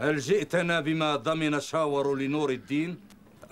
هل 0.01 0.19
جئتنا 0.19 0.81
بما 0.81 1.17
ضمن 1.17 1.61
شاور 1.61 2.15
لنور 2.15 2.51
الدين؟ 2.51 2.99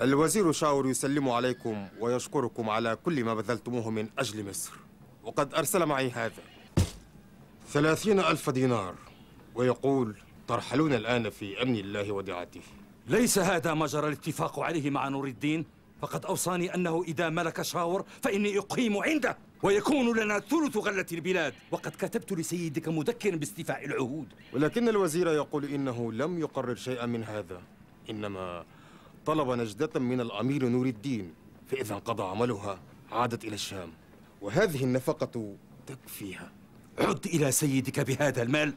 الوزير 0.00 0.52
شاور 0.52 0.88
يسلم 0.88 1.28
عليكم 1.28 1.88
ويشكركم 2.00 2.70
على 2.70 2.96
كل 3.04 3.24
ما 3.24 3.34
بذلتموه 3.34 3.90
من 3.90 4.08
أجل 4.18 4.48
مصر. 4.50 4.72
وقد 5.24 5.54
أرسل 5.54 5.86
معي 5.86 6.10
هذا. 6.10 6.42
ثلاثين 7.68 8.20
ألف 8.20 8.50
دينار. 8.50 8.94
ويقول 9.54 10.16
ترحلون 10.48 10.92
الآن 10.92 11.30
في 11.30 11.62
أمن 11.62 11.76
الله 11.76 12.12
ودعاته. 12.12 12.60
ليس 13.08 13.38
هذا 13.38 13.74
ما 13.74 13.86
جرى 13.86 14.08
الاتفاق 14.08 14.60
عليه 14.60 14.90
مع 14.90 15.08
نور 15.08 15.26
الدين. 15.26 15.64
فقد 16.02 16.26
أوصاني 16.26 16.74
أنه 16.74 17.02
إذا 17.02 17.28
ملك 17.28 17.62
شاور 17.62 18.04
فإني 18.22 18.58
أقيم 18.58 18.96
عنده 18.96 19.38
ويكون 19.62 20.18
لنا 20.18 20.38
ثلث 20.38 20.76
غلة 20.76 21.06
البلاد. 21.12 21.54
وقد 21.70 21.90
كتبت 21.90 22.32
لسيدك 22.32 22.88
مذكرا 22.88 23.36
باستيفاء 23.36 23.84
العهود. 23.84 24.26
ولكن 24.52 24.88
الوزير 24.88 25.28
يقول 25.28 25.64
إنه 25.64 26.12
لم 26.12 26.38
يقرر 26.38 26.74
شيئا 26.74 27.06
من 27.06 27.24
هذا. 27.24 27.62
إنما 28.10 28.64
طلب 29.26 29.50
نجدة 29.50 30.00
من 30.00 30.20
الأمير 30.20 30.68
نور 30.68 30.86
الدين. 30.86 31.34
فإذا 31.70 31.94
انقضى 31.94 32.22
عملها 32.22 32.80
عادت 33.12 33.44
إلى 33.44 33.54
الشام. 33.54 33.88
وهذه 34.40 34.84
النفقة 34.84 35.54
تكفيها. 35.86 36.52
عد 36.98 37.26
إلى 37.26 37.52
سيدك 37.52 38.00
بهذا 38.00 38.42
المال. 38.42 38.72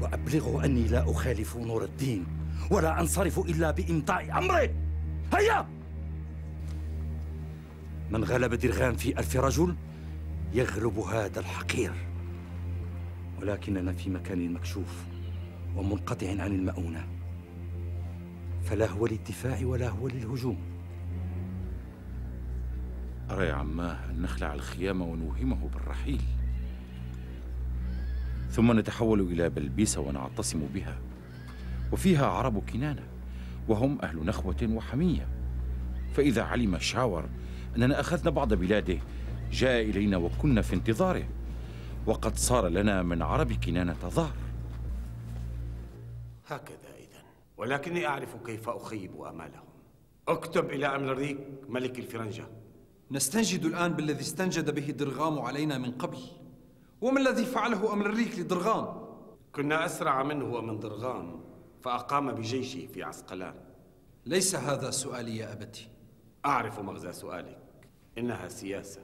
وأبلغه 0.00 0.64
أني 0.64 0.88
لا 0.88 1.10
أخالف 1.10 1.56
نور 1.56 1.84
الدين 1.84 2.26
ولا 2.70 3.00
أنصرف 3.00 3.38
إلا 3.38 3.70
بإمضاء 3.70 4.38
أمره. 4.38 4.70
هيا! 5.34 5.68
من 8.10 8.24
غلب 8.24 8.54
درغام 8.54 8.96
في 8.96 9.18
ألف 9.18 9.36
رجل 9.36 9.76
يغلب 10.52 10.98
هذا 10.98 11.40
الحقير. 11.40 11.92
ولكننا 13.40 13.92
في 13.92 14.10
مكان 14.10 14.52
مكشوف 14.52 15.04
ومنقطع 15.76 16.28
عن 16.28 16.52
المؤونة. 16.52 17.08
فلا 18.64 18.90
هو 18.90 19.06
للدفاع 19.06 19.58
ولا 19.62 19.88
هو 19.88 20.08
للهجوم. 20.08 20.58
أرى 23.30 23.46
يا 23.46 23.52
عماه 23.52 24.10
أن 24.10 24.22
نخلع 24.22 24.54
الخيام 24.54 25.02
ونوهمه 25.02 25.68
بالرحيل. 25.68 26.22
ثم 28.50 28.78
نتحول 28.78 29.20
إلى 29.20 29.50
بلبيس 29.50 29.98
ونعتصم 29.98 30.60
بها. 30.74 30.98
وفيها 31.92 32.26
عرب 32.26 32.70
كنانة 32.70 33.02
وهم 33.68 33.98
أهل 34.02 34.24
نخوة 34.24 34.56
وحمية. 34.62 35.28
فإذا 36.14 36.42
علم 36.42 36.78
شاور 36.78 37.24
أننا 37.76 38.00
أخذنا 38.00 38.30
بعض 38.30 38.54
بلاده 38.54 38.98
جاء 39.52 39.82
إلينا 39.82 40.16
وكنا 40.16 40.62
في 40.62 40.74
انتظاره. 40.74 41.28
وقد 42.06 42.36
صار 42.36 42.68
لنا 42.68 43.02
من 43.02 43.22
عرب 43.22 43.52
كنانة 43.52 43.96
ظهر. 44.08 44.36
هكذا 46.46 46.94
إذا 46.98 47.22
ولكني 47.56 48.06
أعرف 48.06 48.36
كيف 48.46 48.68
أخيب 48.68 49.20
آمالهم. 49.20 49.64
اكتب 50.28 50.70
إلى 50.70 50.86
أملريك 50.86 51.38
ملك 51.68 51.98
الفرنجة. 51.98 52.44
نستنجد 53.10 53.64
الآن 53.64 53.92
بالذي 53.92 54.20
استنجد 54.20 54.74
به 54.74 54.90
درغام 54.90 55.38
علينا 55.38 55.78
من 55.78 55.90
قبل. 55.90 56.18
وما 57.00 57.20
الذي 57.20 57.44
فعله 57.44 57.92
أملريك 57.92 58.38
لدرغام؟ 58.38 59.00
كنا 59.54 59.86
أسرع 59.86 60.22
منه 60.22 60.54
ومن 60.54 60.80
درغام 60.80 61.40
فأقام 61.80 62.32
بجيشه 62.32 62.86
في 62.86 63.02
عسقلان. 63.02 63.54
ليس 64.26 64.54
هذا 64.54 64.90
سؤالي 64.90 65.36
يا 65.36 65.52
أبتي. 65.52 65.88
أعرف 66.46 66.80
مغزى 66.80 67.12
سؤالك. 67.12 67.58
إنها 68.18 68.48
سياسة. 68.48 69.00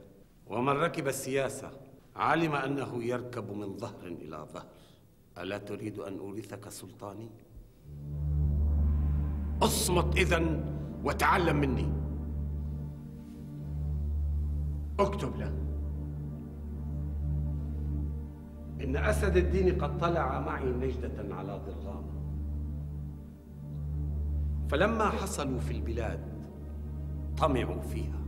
ومن 0.46 0.72
ركب 0.72 1.08
السياسة 1.08 1.70
علم 2.16 2.54
أنه 2.54 3.04
يركب 3.04 3.52
من 3.52 3.76
ظهر 3.76 4.06
إلى 4.06 4.46
ظهر. 4.52 4.66
ألا 5.38 5.58
تريد 5.58 5.98
أن 5.98 6.18
أورثك 6.18 6.68
سلطاني؟ 6.68 7.30
اصمت 9.62 10.16
إذا 10.16 10.64
وتعلم 11.04 11.56
مني. 11.56 11.92
اكتب 15.00 15.36
له. 15.36 15.52
إن 18.86 18.96
أسد 18.96 19.36
الدين 19.36 19.78
قد 19.78 19.98
طلع 19.98 20.40
معي 20.40 20.64
نجدة 20.64 21.34
على 21.34 21.60
ضرغام 21.66 22.02
فلما 24.68 25.04
حصلوا 25.04 25.58
في 25.58 25.72
البلاد 25.72 26.20
طمعوا 27.36 27.80
فيها 27.80 28.18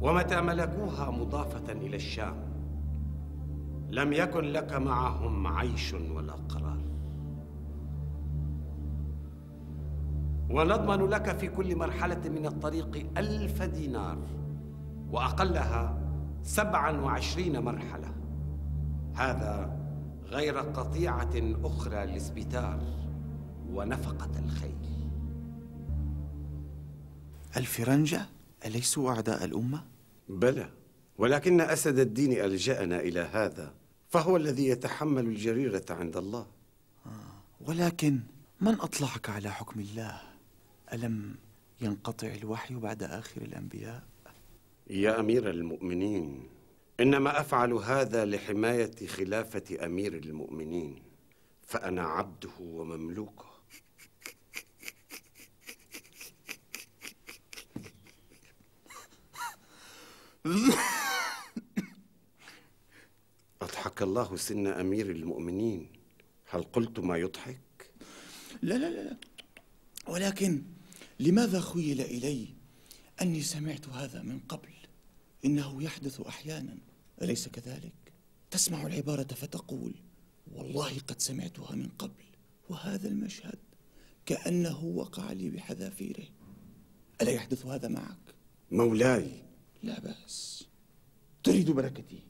ومتى 0.00 0.40
ملكوها 0.40 1.10
مضافة 1.10 1.72
إلى 1.72 1.96
الشام 1.96 2.34
لم 3.90 4.12
يكن 4.12 4.44
لك 4.44 4.72
معهم 4.72 5.46
عيش 5.46 5.94
ولا 5.94 6.32
قرار. 6.32 6.80
ونضمن 10.50 11.08
لك 11.08 11.38
في 11.38 11.48
كل 11.48 11.76
مرحلة 11.76 12.28
من 12.28 12.46
الطريق 12.46 13.06
ألف 13.18 13.62
دينار 13.62 14.18
وأقلها 15.10 15.98
سبعا 16.42 17.00
وعشرين 17.00 17.64
مرحلة. 17.64 18.19
هذا 19.14 19.80
غير 20.24 20.58
قطيعة 20.58 21.54
أخرى 21.64 22.06
للسبتار 22.06 22.80
ونفقة 23.72 24.30
الخيل 24.44 24.80
الفرنجة 27.56 28.26
أليسوا 28.66 29.10
أعداء 29.10 29.44
الأمة؟ 29.44 29.84
بلى 30.28 30.70
ولكن 31.18 31.60
أسد 31.60 31.98
الدين 31.98 32.32
ألجأنا 32.32 33.00
إلى 33.00 33.20
هذا 33.20 33.74
فهو 34.08 34.36
الذي 34.36 34.66
يتحمل 34.68 35.26
الجريرة 35.26 35.84
عند 35.90 36.16
الله 36.16 36.46
ولكن 37.60 38.20
من 38.60 38.74
أطلعك 38.80 39.30
على 39.30 39.50
حكم 39.50 39.80
الله؟ 39.80 40.20
ألم 40.92 41.34
ينقطع 41.80 42.28
الوحي 42.28 42.74
بعد 42.74 43.02
آخر 43.02 43.42
الأنبياء؟ 43.42 44.02
يا 44.90 45.20
أمير 45.20 45.50
المؤمنين 45.50 46.48
إنما 47.00 47.40
أفعل 47.40 47.72
هذا 47.72 48.24
لحماية 48.24 49.06
خلافة 49.06 49.86
أمير 49.86 50.16
المؤمنين 50.16 51.02
فأنا 51.66 52.02
عبده 52.02 52.50
ومملوكه. 52.60 53.50
أضحك 63.62 64.02
الله 64.02 64.36
سن 64.36 64.66
أمير 64.66 65.10
المؤمنين. 65.10 65.92
هل 66.46 66.62
قلت 66.62 66.98
ما 67.00 67.16
يضحك؟ 67.16 67.90
لا 68.62 68.74
لا 68.74 68.90
لا 68.90 69.16
ولكن 70.08 70.62
لماذا 71.20 71.60
خيل 71.60 72.00
إلي 72.00 72.48
أني 73.22 73.42
سمعت 73.42 73.88
هذا 73.88 74.22
من 74.22 74.40
قبل؟ 74.48 74.70
إنه 75.44 75.82
يحدث 75.82 76.20
أحيانا. 76.20 76.89
أليس 77.22 77.48
كذلك؟ 77.48 78.12
تسمع 78.50 78.86
العبارة 78.86 79.22
فتقول 79.34 79.94
والله 80.52 80.98
قد 80.98 81.20
سمعتها 81.20 81.74
من 81.74 81.88
قبل 81.88 82.24
وهذا 82.68 83.08
المشهد 83.08 83.58
كأنه 84.26 84.84
وقع 84.84 85.32
لي 85.32 85.50
بحذافيره. 85.50 86.26
ألا 87.22 87.30
يحدث 87.30 87.66
هذا 87.66 87.88
معك؟ 87.88 88.34
مولاي. 88.70 89.42
لا 89.82 90.00
بأس. 90.00 90.68
تريد 91.42 91.70
بركتي. 91.70 92.22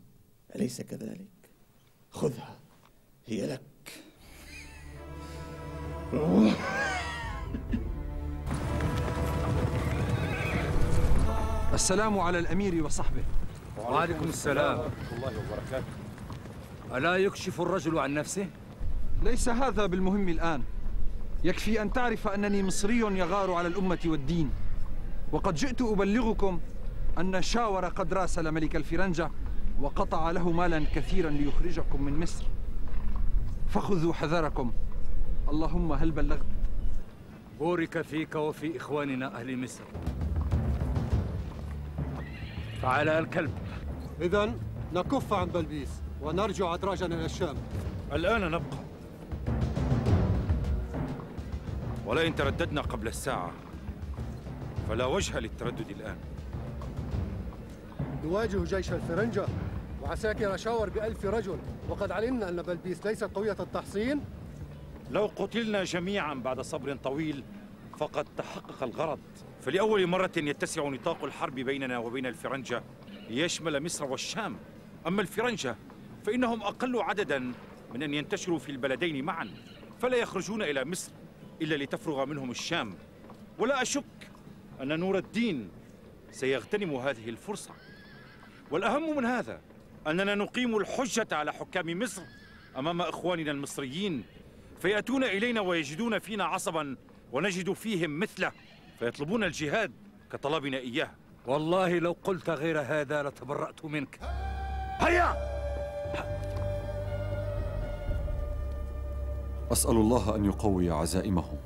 أليس 0.57 0.81
كذلك؟ 0.81 1.29
خذها. 2.11 2.61
هي 3.26 3.46
لك. 3.46 3.61
السلام 11.74 12.18
على 12.18 12.38
الأمير 12.38 12.85
وصحبه. 12.85 13.24
وعليكم 13.88 14.29
السلام. 14.29 14.79
ورحمة 14.79 15.16
الله 15.16 15.33
وبركاته 15.38 15.93
ألا 16.95 17.16
يكشف 17.16 17.61
الرجل 17.61 17.99
عن 17.99 18.14
نفسه؟ 18.14 18.47
ليس 19.23 19.49
هذا 19.49 19.87
بالمهم 19.87 20.29
الآن. 20.29 20.62
يكفي 21.45 21.83
أن 21.83 21.93
تعرف 21.93 22.29
أنني 22.29 22.62
مصري 22.62 22.99
يغار 22.99 23.53
على 23.53 23.69
الأمة 23.69 23.99
والدين. 24.07 24.51
وقد 25.33 25.55
جئت 25.55 25.83
أبلغكم 25.83 26.61
أن 27.19 27.43
شاور 27.43 27.85
قد 27.85 28.14
راسل 28.14 28.53
ملك 28.53 28.77
الفرنجة 28.77 29.31
وقطع 29.81 30.31
له 30.31 30.51
مالا 30.51 30.85
كثيرا 30.95 31.31
ليخرجكم 31.31 32.03
من 32.03 32.21
مصر. 32.21 32.45
فخذوا 33.69 34.12
حذركم. 34.12 34.73
اللهم 35.49 35.93
هل 35.93 36.11
بلغت؟ 36.11 36.47
بورك 37.59 38.03
فيك 38.03 38.35
وفي 38.35 38.77
إخواننا 38.77 39.40
أهل 39.40 39.59
مصر. 39.59 39.85
تعال 42.83 43.09
الكلب. 43.09 43.51
إذا 44.21 44.53
نكف 44.95 45.33
عن 45.33 45.47
بلبيس 45.47 45.89
ونرجع 46.23 46.75
أدراجنا 46.75 47.15
إلى 47.15 47.25
الشام. 47.25 47.57
الآن 48.13 48.51
نبقى. 48.51 48.79
ولئن 52.07 52.35
ترددنا 52.35 52.81
قبل 52.81 53.09
الساعة 53.09 53.53
فلا 54.89 55.07
وجه 55.07 55.39
للتردد 55.39 55.91
الآن. 55.91 56.17
نواجه 58.25 58.65
جيش 58.65 58.93
الفرنجة 58.93 59.47
وعساكر 60.03 60.57
شاور 60.57 60.91
بألف 60.91 61.25
رجل. 61.25 61.59
وقد 61.89 62.13
علمنا 62.13 62.49
أن 62.49 62.63
بلبيس 62.63 63.07
ليست 63.07 63.25
قوية 63.25 63.57
التحصين. 63.61 64.21
لو 65.11 65.31
قتلنا 65.37 65.85
جميعا 65.85 66.35
بعد 66.35 66.61
صبر 66.61 66.97
طويل 66.97 67.45
فقد 67.99 68.27
تحقق 68.37 68.83
الغرض. 68.83 69.19
فلأول 69.61 70.07
مرة 70.07 70.31
يتسع 70.37 70.89
نطاق 70.89 71.25
الحرب 71.25 71.55
بيننا 71.55 71.99
وبين 71.99 72.27
الفرنجة. 72.27 72.83
ليشمل 73.31 73.83
مصر 73.83 74.05
والشام. 74.05 74.57
أما 75.07 75.23
الفرنجة 75.23 75.77
فإنهم 76.27 76.62
أقل 76.62 77.03
عددا 77.03 77.53
من 77.95 78.03
أن 78.03 78.14
ينتشروا 78.14 78.59
في 78.59 78.73
البلدين 78.73 79.25
معا 79.25 79.51
فلا 80.01 80.16
يخرجون 80.16 80.62
إلى 80.62 80.85
مصر 80.85 81.12
إلا 81.62 81.85
لتفرغ 81.85 82.27
منهم 82.27 82.51
الشام. 82.51 82.95
ولا 83.59 83.83
أشك 83.83 84.05
أن 84.83 85.01
نور 85.01 85.19
الدين 85.19 85.71
سيغتنم 86.31 86.97
هذه 86.97 87.29
الفرصة. 87.29 87.75
والأهم 88.71 89.16
من 89.16 89.25
هذا 89.25 89.61
أننا 90.07 90.35
نقيم 90.35 90.77
الحجة 90.77 91.27
على 91.33 91.53
حكام 91.53 91.99
مصر 91.99 92.23
أمام 92.77 93.01
إخواننا 93.01 93.51
المصريين 93.51 94.25
فيأتون 94.81 95.25
إلينا 95.25 95.61
ويجدون 95.61 96.19
فينا 96.19 96.45
عصبا 96.45 96.97
ونجد 97.33 97.73
فيهم 97.73 98.19
مثله 98.19 98.53
فيطلبون 98.99 99.45
الجهاد 99.45 99.93
كطلبنا 100.33 100.77
إياه. 100.77 101.20
والله 101.46 101.98
لو 101.98 102.16
قلت 102.24 102.50
غير 102.50 102.81
هذا 102.81 103.22
لتبرأت 103.22 103.85
منك. 103.85 104.18
هيا! 104.98 105.37
أسأل 109.72 109.96
الله 109.96 110.37
أن 110.37 110.44
يقوي 110.44 110.90
عزائمهم 110.90 111.59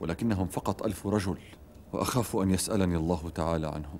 ولكنهم 0.00 0.46
فقط 0.46 0.82
ألف 0.82 1.06
رجل 1.06 1.38
وأخاف 1.92 2.36
أن 2.36 2.50
يسألني 2.50 2.96
الله 2.96 3.30
تعالى 3.30 3.66
عنهم. 3.66 3.98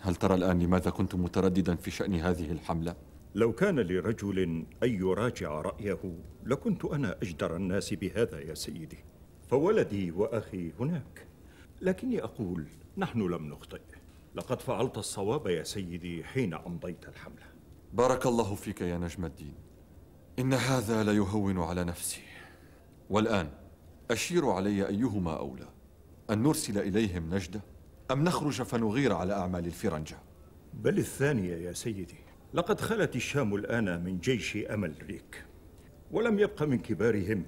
هل 0.00 0.14
ترى 0.14 0.34
الآن 0.34 0.58
لماذا 0.62 0.90
كنت 0.90 1.14
مترددا 1.14 1.74
في 1.74 1.90
شأن 1.90 2.14
هذه 2.14 2.52
الحملة؟ 2.52 2.94
لو 3.34 3.52
كان 3.52 3.80
لرجل 3.80 4.38
أن 4.82 4.90
يراجع 5.02 5.60
رأيه 5.60 6.14
لكنت 6.44 6.84
أنا 6.84 7.16
أجدر 7.22 7.56
الناس 7.56 7.94
بهذا 7.94 8.40
يا 8.40 8.54
سيدي 8.54 8.98
فولدي 9.50 10.10
وأخي 10.10 10.72
هناك. 10.80 11.26
لكني 11.82 12.24
أقول 12.24 12.66
نحن 12.96 13.20
لم 13.20 13.48
نخطئ. 13.48 13.80
لقد 14.34 14.60
فعلت 14.60 14.98
الصواب 14.98 15.46
يا 15.46 15.62
سيدي 15.62 16.24
حين 16.24 16.54
أمضيت 16.54 17.08
الحملة. 17.08 17.46
بارك 17.92 18.26
الله 18.26 18.54
فيك 18.54 18.80
يا 18.80 18.98
نجم 18.98 19.24
الدين. 19.24 19.54
إن 20.38 20.52
هذا 20.52 21.04
لا 21.04 21.12
يهون 21.12 21.58
على 21.58 21.84
نفسي. 21.84 22.20
والآن 23.10 23.48
أشير 24.10 24.50
علي 24.50 24.88
أيهما 24.88 25.38
أولى. 25.38 25.68
أن 26.30 26.42
نرسل 26.42 26.78
إليهم 26.78 27.34
نجدة 27.34 27.60
أم 28.10 28.24
نخرج 28.24 28.62
فنغير 28.62 29.12
على 29.12 29.32
أعمال 29.32 29.66
الفرنجة؟ 29.66 30.16
بل 30.74 30.98
الثانية 30.98 31.56
يا 31.56 31.72
سيدي. 31.72 32.18
لقد 32.54 32.80
خلت 32.80 33.16
الشام 33.16 33.54
الآن 33.54 34.04
من 34.04 34.18
جيش 34.18 34.56
أمل 34.56 34.94
ريك 35.02 35.44
ولم 36.10 36.38
يبق 36.38 36.62
من 36.62 36.78
كبارهم 36.78 37.44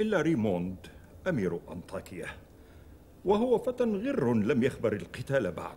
إلا 0.00 0.22
ريموند 0.22 0.76
أمير 1.28 1.60
أنطاكيا 1.72 2.26
وهو 3.24 3.58
فتى 3.58 3.84
غر 3.84 4.34
لم 4.34 4.62
يخبر 4.62 4.92
القتال 4.92 5.52
بعد. 5.52 5.76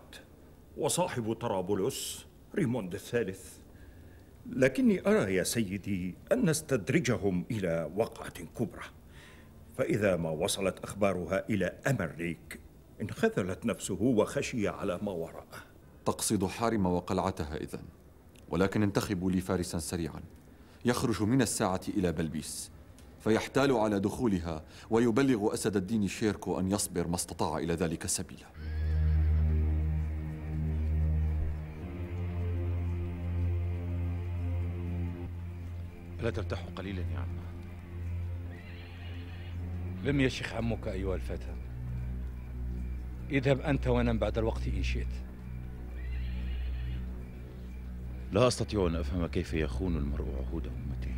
وصاحب 0.76 1.32
طرابلس 1.32 2.26
ريموند 2.54 2.94
الثالث. 2.94 3.52
لكني 4.50 5.08
أرى 5.08 5.34
يا 5.34 5.42
سيدي 5.42 6.14
أن 6.32 6.50
نستدرجهم 6.50 7.44
إلى 7.50 7.90
وقعة 7.96 8.44
كبرى. 8.58 8.84
فإذا 9.78 10.16
ما 10.16 10.30
وصلت 10.30 10.78
أخبارها 10.78 11.48
إلى 11.50 11.66
أمريك 11.86 12.60
انخذلت 13.00 13.66
نفسه 13.66 14.02
وخشي 14.02 14.68
على 14.68 14.98
ما 15.02 15.12
وراءه. 15.12 15.62
تقصد 16.04 16.44
حارم 16.44 16.86
وقلعتها 16.86 17.56
إذن 17.56 17.82
ولكن 18.48 18.82
انتخبوا 18.82 19.30
لي 19.30 19.40
فارسا 19.40 19.78
سريعا. 19.78 20.20
يخرج 20.84 21.22
من 21.22 21.42
الساعة 21.42 21.80
إلى 21.88 22.12
بلبيس 22.12 22.70
فيحتال 23.20 23.72
على 23.72 24.00
دخولها 24.00 24.64
ويبلغ 24.90 25.54
أسد 25.54 25.76
الدين 25.76 26.08
شيركو 26.08 26.60
أن 26.60 26.70
يصبر 26.70 27.06
ما 27.06 27.14
استطاع 27.14 27.58
إلى 27.58 27.74
ذلك 27.74 28.06
سبيلا. 28.06 28.46
ألا 36.22 36.30
ترتاح 36.30 36.64
قليلا 36.76 37.00
يا 37.00 37.18
عم. 37.18 37.28
لم 40.04 40.20
يشخ 40.20 40.54
عمك 40.54 40.88
أيها 40.88 41.14
الفتى. 41.14 41.54
اذهب 43.30 43.60
أنت 43.60 43.86
ونم 43.86 44.18
بعد 44.18 44.38
الوقت 44.38 44.68
إن 44.68 44.82
شئت. 44.82 45.14
لا 48.32 48.48
أستطيع 48.48 48.86
أن 48.86 48.96
أفهم 48.96 49.26
كيف 49.26 49.54
يخون 49.54 49.96
المرء 49.96 50.28
عهود 50.34 50.66
أمته. 50.66 51.14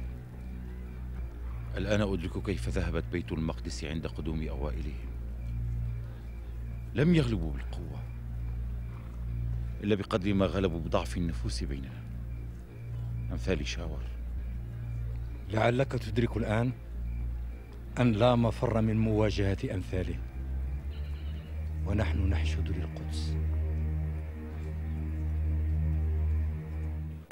الآن 1.76 2.00
أدرك 2.00 2.42
كيف 2.42 2.68
ذهبت 2.68 3.04
بيت 3.12 3.32
المقدس 3.32 3.84
عند 3.84 4.06
قدوم 4.06 4.48
أوائلهم. 4.48 5.10
لم 6.94 7.14
يغلبوا 7.14 7.52
بالقوة 7.52 8.02
إلا 9.82 9.94
بقدر 9.94 10.34
ما 10.34 10.46
غلبوا 10.46 10.80
بضعف 10.80 11.16
النفوس 11.16 11.64
بيننا 11.64 12.02
أمثال 13.32 13.66
شاور. 13.66 14.13
لعلك 15.50 15.92
تدرك 15.92 16.36
الآن 16.36 16.72
أن 18.00 18.12
لا 18.12 18.34
مفر 18.34 18.80
من 18.80 18.96
مواجهة 18.96 19.74
أمثاله. 19.74 20.18
ونحن 21.86 22.18
نحشد 22.28 22.68
للقدس. 22.68 23.34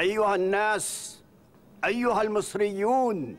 أيها 0.00 0.34
الناس 0.34 1.18
أيها 1.84 2.22
المصريون 2.22 3.36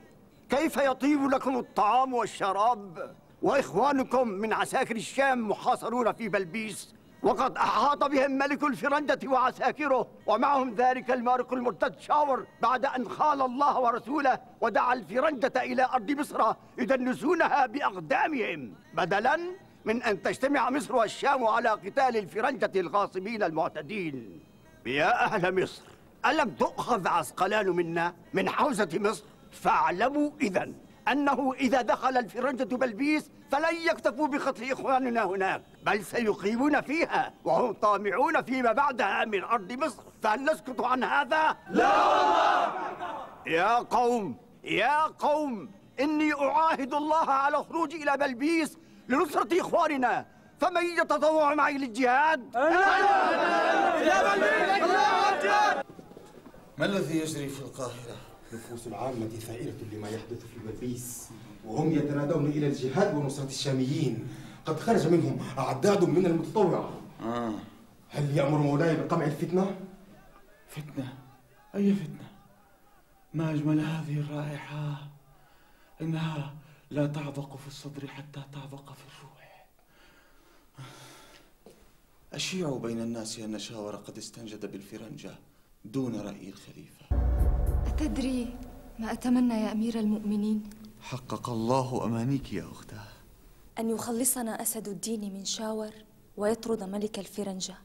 كيف 0.49 0.77
يطيب 0.77 1.19
لكم 1.21 1.57
الطعام 1.57 2.13
والشراب؟ 2.13 3.15
وإخوانكم 3.41 4.27
من 4.27 4.53
عساكر 4.53 4.95
الشام 4.95 5.49
محاصرون 5.49 6.11
في 6.11 6.29
بلبيس 6.29 6.95
وقد 7.23 7.57
أحاط 7.57 8.03
بهم 8.03 8.31
ملك 8.31 8.63
الفرنجة 8.63 9.19
وعساكره 9.27 10.07
ومعهم 10.25 10.75
ذلك 10.75 11.11
المارق 11.11 11.53
المرتد 11.53 11.99
شاور 11.99 12.45
بعد 12.61 12.85
أن 12.85 13.09
خال 13.09 13.41
الله 13.41 13.79
ورسوله 13.79 14.39
ودعا 14.61 14.93
الفرنجة 14.93 15.51
إلى 15.55 15.83
أرض 15.83 16.11
مصر 16.11 16.53
يدنسونها 16.77 17.65
بأقدامهم. 17.65 18.73
بدلاً 18.93 19.37
من 19.85 20.03
أن 20.03 20.21
تجتمع 20.21 20.69
مصر 20.69 20.95
والشام 20.95 21.45
على 21.45 21.69
قتال 21.69 22.17
الفرنجة 22.17 22.71
الغاصبين 22.75 23.43
المعتدين. 23.43 24.39
يا 24.85 25.25
أهل 25.25 25.63
مصر 25.63 25.81
ألم 26.25 26.49
تؤخذ 26.49 27.07
عسقلان 27.07 27.69
منا 27.69 28.13
من 28.33 28.49
حوزة 28.49 28.89
مصر؟ 28.93 29.23
فاعلموا 29.51 30.31
إذا 30.41 30.71
أنه 31.07 31.53
إذا 31.53 31.81
دخل 31.81 32.17
الفرنجة 32.17 32.75
بلبيس 32.75 33.31
فلن 33.51 33.75
يكتفوا 33.75 34.27
بقتل 34.27 34.71
إخواننا 34.71 35.23
هناك 35.23 35.63
بل 35.85 36.03
سيقيمون 36.05 36.81
فيها 36.81 37.33
وهم 37.43 37.73
طامعون 37.73 38.41
فيما 38.41 38.71
بعدها 38.71 39.25
من 39.25 39.43
أرض 39.43 39.71
مصر 39.71 40.03
فهل 40.23 40.43
نسكت 40.43 40.79
عن 40.81 41.03
هذا؟ 41.03 41.57
لا 41.69 42.07
والله 42.07 42.73
يا 43.47 43.75
قوم 43.75 44.37
يا 44.63 45.01
قوم 45.07 45.71
إني 45.99 46.33
أعاهد 46.33 46.93
الله 46.93 47.29
على 47.31 47.57
الخروج 47.57 47.93
إلى 47.93 48.17
بلبيس 48.17 48.77
لنصرة 49.09 49.61
إخواننا 49.61 50.25
فمن 50.59 50.85
يتطوع 50.85 51.53
معي 51.55 51.77
للجهاد؟ 51.77 52.55
يا 54.03 54.35
بلبيس 54.35 55.83
ما 56.77 56.85
الذي 56.85 57.19
يجري 57.19 57.49
في 57.49 57.61
القاهرة؟ 57.61 58.32
نفوس 58.53 58.87
العامة 58.87 59.27
ثائرة 59.27 59.75
لما 59.91 60.09
يحدث 60.09 60.39
في 60.45 60.59
بلبيس 60.65 61.29
وهم 61.65 61.91
يتنادون 61.91 62.45
إلى 62.45 62.67
الجهاد 62.67 63.15
ونصرة 63.15 63.45
الشاميين 63.45 64.27
قد 64.65 64.79
خرج 64.79 65.07
منهم 65.07 65.39
أعداد 65.57 66.03
من 66.03 66.25
المتطوعة 66.25 66.89
آه. 67.21 67.53
هل 68.09 68.37
يأمر 68.37 68.57
مولاي 68.57 68.95
بقمع 68.95 69.25
الفتنة؟ 69.25 69.75
فتنة؟ 70.67 71.13
أي 71.75 71.93
فتنة؟ 71.93 72.27
ما 73.33 73.51
أجمل 73.51 73.79
هذه 73.79 74.19
الرائحة 74.19 75.07
إنها 76.01 76.55
لا 76.91 77.07
تعبق 77.07 77.55
في 77.55 77.67
الصدر 77.67 78.07
حتى 78.07 78.41
تعبق 78.53 78.93
في 78.93 79.03
الروح 79.17 79.33
أشيع 82.33 82.77
بين 82.77 83.01
الناس 83.01 83.39
أن 83.39 83.59
شاور 83.59 83.95
قد 83.95 84.17
استنجد 84.17 84.71
بالفرنجة 84.71 85.31
دون 85.85 86.15
رأي 86.15 86.49
الخليفة 86.49 87.05
أتدري 88.03 88.55
ما 88.99 89.11
أتمنى 89.11 89.53
يا 89.53 89.71
أمير 89.71 89.99
المؤمنين؟ 89.99 90.69
حقق 91.01 91.49
الله 91.49 92.05
أمانيك 92.05 92.53
يا 92.53 92.71
أختاه 92.71 93.07
أن 93.79 93.89
يخلصنا 93.89 94.61
أسد 94.61 94.87
الدين 94.87 95.33
من 95.33 95.45
شاور 95.45 95.91
ويطرد 96.37 96.83
ملك 96.83 97.19
الفرنجة 97.19 97.75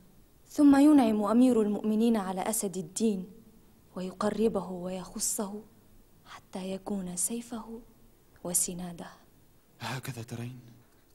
ثم 0.48 0.76
ينعم 0.76 1.22
أمير 1.22 1.62
المؤمنين 1.62 2.16
على 2.16 2.40
أسد 2.40 2.76
الدين 2.76 3.31
ويقربه 3.96 4.70
ويخصه 4.70 5.62
حتى 6.26 6.72
يكون 6.72 7.16
سيفه 7.16 7.81
وسناده 8.44 9.11
هكذا 9.81 10.22
ترين؟ 10.22 10.59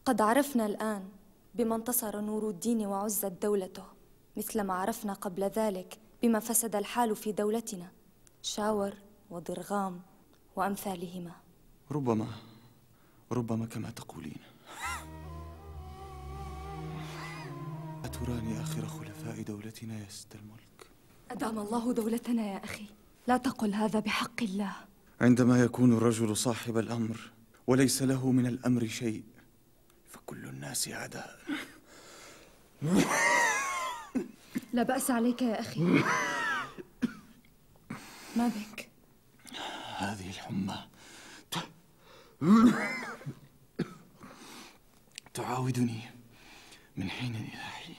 قد 0.05 0.21
عرفنا 0.21 0.65
الآن 0.65 1.03
بما 1.55 1.75
انتصر 1.75 2.21
نور 2.21 2.49
الدين 2.49 2.85
وعزت 2.85 3.33
دولته 3.41 3.85
مثلما 4.37 4.73
عرفنا 4.73 5.13
قبل 5.13 5.43
ذلك 5.43 5.99
بما 6.21 6.39
فسد 6.39 6.75
الحال 6.75 7.15
في 7.15 7.31
دولتنا 7.31 7.91
شاور 8.45 8.93
وضرغام 9.29 10.01
وأمثالهما. 10.55 11.31
ربما 11.91 12.27
ربما 13.31 13.65
كما 13.65 13.89
تقولين. 13.89 14.37
أتراني 18.05 18.61
آخر 18.61 18.87
خلفاء 18.87 19.41
دولتنا 19.41 19.99
يا 19.99 20.09
ست 20.09 20.35
الملك؟ 20.35 20.87
أدام 21.31 21.59
الله 21.59 21.93
دولتنا 21.93 22.41
يا 22.53 22.63
أخي 22.63 22.85
لا 23.27 23.37
تقل 23.37 23.73
هذا 23.73 23.99
بحق 23.99 24.43
الله. 24.43 24.75
عندما 25.21 25.59
يكون 25.63 25.93
الرجل 25.93 26.37
صاحب 26.37 26.77
الأمر 26.77 27.31
وليس 27.67 28.01
له 28.01 28.31
من 28.31 28.45
الأمر 28.45 28.87
شيء 28.87 29.23
فكل 30.09 30.45
الناس 30.45 30.87
عداء. 30.87 31.39
لا 34.73 34.83
بأس 34.83 35.11
عليك 35.11 35.41
يا 35.41 35.59
أخي. 35.59 36.03
ما 38.35 38.47
بك 38.47 38.89
هذه 39.97 40.29
الحمى. 40.29 40.75
تعاودني 45.33 46.01
من 46.97 47.09
حين 47.09 47.35
إلى 47.35 47.57
حين. 47.57 47.95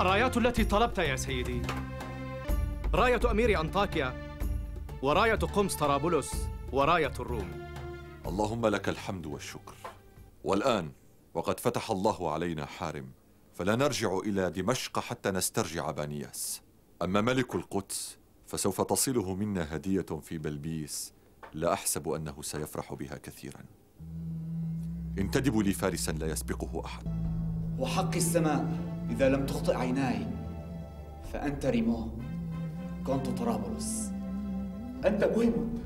الرايات 0.00 0.36
التي 0.36 0.64
طلبت 0.64 0.98
يا 0.98 1.16
سيدي. 1.16 1.62
راية 2.94 3.30
أمير 3.30 3.60
أنطاكيا 3.60 4.38
وراية 5.02 5.34
قمص 5.34 5.76
طرابلس 5.76 6.48
وراية 6.72 7.12
الروم. 7.20 7.74
اللهم 8.26 8.66
لك 8.66 8.88
الحمد 8.88 9.26
والشكر. 9.26 9.74
والآن 10.44 10.92
وقد 11.34 11.60
فتح 11.60 11.90
الله 11.90 12.32
علينا 12.32 12.66
حارم 12.66 13.06
فلا 13.60 13.76
نرجع 13.76 14.18
إلى 14.18 14.50
دمشق 14.50 14.98
حتى 14.98 15.30
نسترجع 15.30 15.90
بانياس. 15.90 16.60
أما 17.02 17.20
ملك 17.20 17.54
القدس 17.54 18.18
فسوف 18.46 18.80
تصله 18.80 19.34
منا 19.34 19.76
هدية 19.76 20.06
في 20.22 20.38
بلبيس 20.38 21.12
لا 21.54 21.72
أحسب 21.72 22.08
أنه 22.08 22.42
سيفرح 22.42 22.94
بها 22.94 23.18
كثيرا. 23.22 23.64
انتدبوا 25.18 25.62
لي 25.62 25.72
فارسا 25.72 26.10
لا 26.12 26.26
يسبقه 26.26 26.84
أحد. 26.84 27.04
وحق 27.78 28.16
السماء 28.16 28.78
إذا 29.10 29.28
لم 29.28 29.46
تخطئ 29.46 29.76
عيناي 29.76 30.26
فأنت 31.32 31.66
ريمو 31.66 32.08
كنت 33.06 33.28
طرابلس. 33.28 34.10
أنت 35.04 35.24
مهيموند 35.24 35.78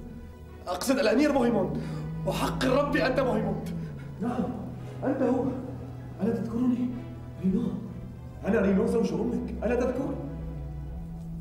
أقصد 0.67 0.99
الأمير 0.99 1.33
مهيموند 1.33 1.83
وحق 2.27 2.65
الرب 2.65 2.97
أنت 2.97 3.21
مهيموند 3.21 3.69
نعم 4.21 4.45
أنت 5.05 5.23
هو. 5.23 5.45
ألا 6.23 6.35
تذكرني؟ 6.35 7.04
رينو 7.45 7.63
أنا 8.47 8.61
رينو 8.61 8.87
زوج 8.87 9.13
أمك 9.13 9.65
ألا 9.65 9.75
تذكر؟ 9.75 10.15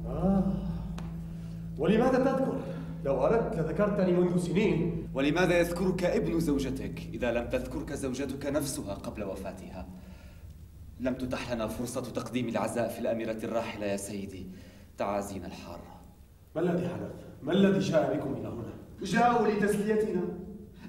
آه 0.07 0.43
ولماذا 1.77 2.17
تذكر؟ 2.17 2.59
لو 3.05 3.25
أردت 3.25 3.55
لذكرتني 3.55 4.11
منذ 4.11 4.37
سنين 4.37 5.07
ولماذا 5.13 5.59
يذكرك 5.59 6.03
ابن 6.03 6.39
زوجتك 6.39 6.99
إذا 7.13 7.31
لم 7.31 7.49
تذكرك 7.49 7.93
زوجتك 7.93 8.45
نفسها 8.45 8.93
قبل 8.93 9.23
وفاتها؟ 9.23 9.87
لم 10.99 11.13
تتح 11.13 11.51
لنا 11.51 11.67
فرصة 11.67 12.01
تقديم 12.01 12.49
العزاء 12.49 12.89
في 12.89 12.99
الأميرة 12.99 13.37
الراحلة 13.43 13.85
يا 13.85 13.97
سيدي 13.97 14.47
تعازينا 14.97 15.47
الحارة 15.47 16.01
ما 16.55 16.61
الذي 16.61 16.87
حدث؟ 16.89 17.11
ما 17.43 17.53
الذي 17.53 17.79
جاء 17.79 18.17
بكم 18.17 18.33
إلى 18.33 18.47
هنا؟ 18.47 18.73
جاءوا 19.03 19.47
لتسليتنا 19.47 20.21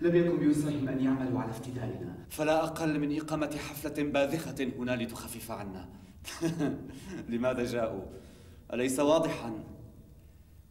لم 0.02 0.16
يكن 0.16 0.38
بوسعهم 0.38 0.88
أن 0.88 1.00
يعملوا 1.04 1.40
على 1.40 1.50
افتدائنا. 1.50 2.14
فلا 2.30 2.64
أقل 2.64 2.98
من 2.98 3.16
إقامة 3.16 3.56
حفلة 3.56 4.10
باذخة 4.10 4.72
هنا 4.78 4.96
لتخفف 4.96 5.50
عنا. 5.50 5.88
لماذا 7.28 7.64
جاءوا؟ 7.64 8.02
أليس 8.72 9.00
واضحا؟ 9.00 9.52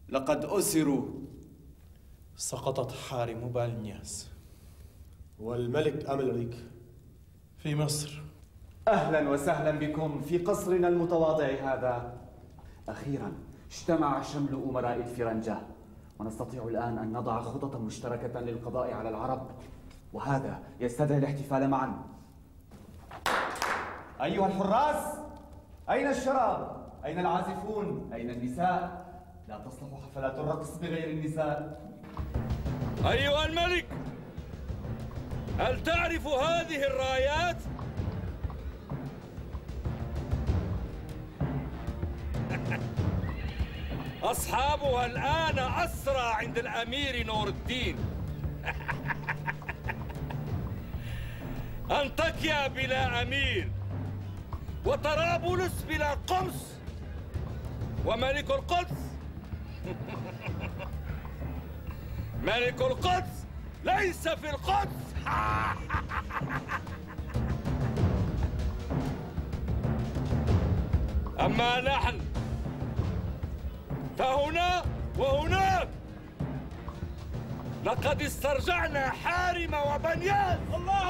لقد 0.10 0.46
أسروا. 0.46 1.06
سقطت 2.38 2.92
حارم 2.92 3.50
بالنياس 3.50 4.30
والملك 5.40 6.10
أملريك. 6.10 6.56
في 7.58 7.76
مصر. 7.76 8.22
أهلا 8.88 9.30
وسهلا 9.30 9.72
بكم 9.72 10.22
في 10.22 10.38
قصرنا 10.38 10.88
المتواضع 10.88 11.46
هذا. 11.46 12.22
أخيرا 12.90 13.32
اجتمع 13.72 14.22
شمل 14.22 14.54
أمراء 14.70 14.98
الفرنجة. 14.98 15.58
ونستطيع 16.20 16.64
الآن 16.64 16.98
أن 16.98 17.14
نضع 17.14 17.42
خططا 17.42 17.78
مشتركة 17.78 18.40
للقضاء 18.40 18.94
على 18.94 19.10
العرب 19.10 19.48
وهذا 20.14 20.60
يستدعي 20.80 21.18
الاحتفال 21.18 21.70
معا 21.70 21.94
أيها 24.24 24.48
الحراس 24.48 25.18
أين 25.90 26.08
الشراب؟ 26.08 26.84
أين 27.06 27.20
العازفون؟ 27.20 28.10
أين 28.14 28.30
النساء؟ 28.30 29.06
لا 29.48 29.58
تصلح 29.58 29.90
حفلات 30.04 30.40
الرقص 30.40 30.78
بغير 30.78 31.10
النساء 31.10 31.82
أيها 33.06 33.46
الملك 33.46 33.86
هل 35.60 35.84
تعرف 35.84 36.28
هذه 36.28 36.84
الرايات؟ 36.88 37.58
أصحابها 44.24 45.06
الآن 45.06 45.60
أسرى 45.60 46.34
عند 46.34 46.58
الأمير 46.58 47.26
نور 47.26 47.48
الدين. 47.48 47.96
أنطاكيا 52.02 52.68
بلا 52.68 53.22
أمير 53.22 53.72
وطرابلس 54.86 55.82
بلا 55.90 56.14
قمص 56.28 56.66
وملك 58.06 58.52
القدس. 58.52 58.98
ملك 62.44 62.82
القدس 62.82 63.46
ليس 63.84 64.28
في 64.28 64.50
القدس. 64.50 65.04
أما 71.40 71.82
نحن 71.82 72.20
فهنا 74.18 74.84
وهناك 75.18 75.88
لقد 77.86 78.22
استرجعنا 78.22 79.10
حارم 79.10 79.74
وبنيان. 79.74 80.60
الله 80.76 81.04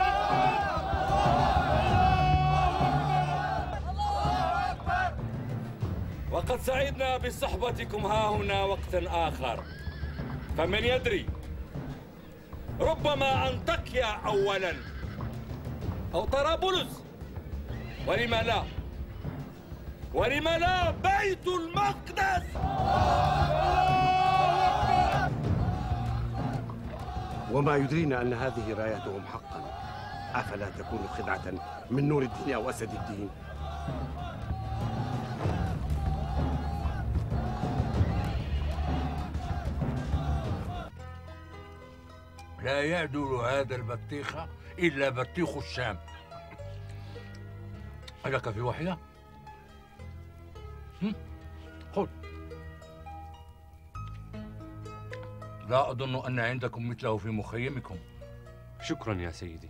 وقد 6.31 6.59
سعدنا 6.61 7.17
بصحبتكم 7.17 8.05
ها 8.05 8.29
هنا 8.29 8.63
وقتا 8.63 9.01
آخر. 9.07 9.63
فمن 10.57 10.83
يدري 10.83 11.25
ربما 12.79 13.49
أنطاكيا 13.49 14.05
أولا. 14.05 14.73
أو 16.13 16.25
طرابلس 16.25 17.03
ولم 18.07 18.35
لا؟ 18.35 18.63
ولم 20.13 20.43
لا 20.43 20.91
بيت 20.91 21.47
المقدس؟ 21.47 22.43
وما 27.51 27.75
يدرينا 27.75 28.21
أن 28.21 28.33
هذه 28.33 28.73
رايتهم 28.73 29.25
حقا. 29.25 29.63
أفلا 30.33 30.69
تكون 30.69 31.07
خدعة 31.17 31.53
من 31.91 32.07
نور 32.07 32.23
الدين 32.23 32.53
أو 32.53 32.69
أسد 32.69 32.89
الدين؟ 32.89 33.29
لا 42.63 42.83
يعدل 42.83 43.39
هذا 43.45 43.75
البطيخ 43.75 44.35
إلا 44.79 45.09
بطيخ 45.09 45.57
الشام. 45.57 45.97
ألك 48.25 48.49
في 48.49 48.61
واحدة؟ 48.61 48.97
خذ 51.93 52.07
لا 55.69 55.91
أظن 55.91 56.25
أن 56.25 56.39
عندكم 56.39 56.89
مثله 56.89 57.17
في 57.17 57.29
مخيمكم. 57.29 57.97
شكرا 58.81 59.13
يا 59.21 59.31
سيدي. 59.31 59.69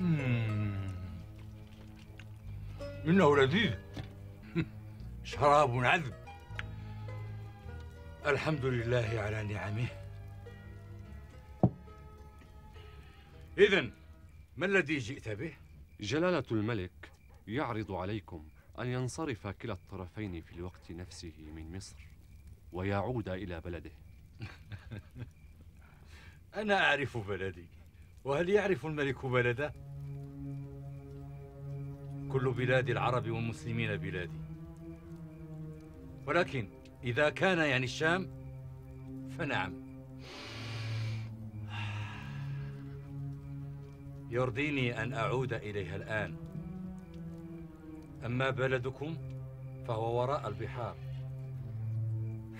مم. 0.00 0.92
إنه 3.06 3.36
لذيذ. 3.36 3.74
شراب 5.24 5.84
عذب. 5.84 6.14
الحمد 8.26 8.64
لله 8.64 9.20
على 9.20 9.42
نعمه. 9.54 9.88
إذا 13.58 13.90
ما 14.56 14.66
الذي 14.66 14.98
جئت 14.98 15.28
به؟ 15.28 15.52
جلالة 16.00 16.44
الملك 16.50 17.10
يعرض 17.48 17.92
عليكم 17.92 18.48
أن 18.82 18.88
ينصرف 18.88 19.46
كلا 19.46 19.72
الطرفين 19.72 20.40
في 20.40 20.52
الوقت 20.52 20.90
نفسه 20.92 21.32
من 21.54 21.76
مصر 21.76 21.96
ويعود 22.72 23.28
إلى 23.28 23.60
بلده. 23.60 23.90
أنا 26.56 26.84
أعرف 26.84 27.18
بلدي 27.18 27.66
وهل 28.24 28.48
يعرف 28.48 28.86
الملك 28.86 29.26
بلده؟ 29.26 29.72
كل 32.32 32.52
بلاد 32.52 32.90
العرب 32.90 33.30
والمسلمين 33.30 33.96
بلادي. 33.96 34.40
ولكن 36.26 36.68
إذا 37.04 37.30
كان 37.30 37.58
يعني 37.58 37.84
الشام 37.84 38.28
فنعم. 39.38 39.74
يرضيني 44.30 45.02
أن 45.02 45.12
أعود 45.12 45.52
إليها 45.52 45.96
الآن. 45.96 46.51
أما 48.24 48.50
بلدكم 48.50 49.16
فهو 49.88 50.20
وراء 50.20 50.48
البحار. 50.48 50.96